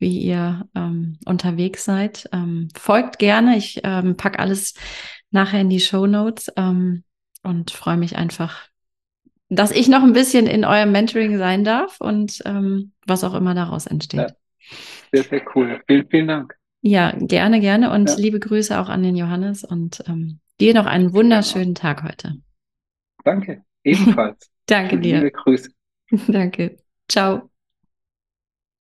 [0.00, 2.28] wie ihr ähm, unterwegs seid.
[2.32, 3.56] Ähm, folgt gerne.
[3.56, 4.74] Ich ähm, pack alles
[5.30, 7.04] nachher in die Show Notes ähm,
[7.44, 8.68] und freue mich einfach
[9.56, 13.54] dass ich noch ein bisschen in eurem Mentoring sein darf und ähm, was auch immer
[13.54, 14.20] daraus entsteht.
[14.20, 14.28] Ja.
[15.12, 15.80] Sehr, sehr cool.
[15.86, 16.54] Vielen, vielen Dank.
[16.80, 18.16] Ja, gerne, gerne und ja.
[18.16, 22.36] liebe Grüße auch an den Johannes und ähm, dir noch einen wunderschönen Tag heute.
[23.24, 24.50] Danke, ebenfalls.
[24.66, 25.16] Danke dir.
[25.16, 25.70] Liebe Grüße.
[26.28, 26.76] Danke.
[27.08, 27.53] Ciao.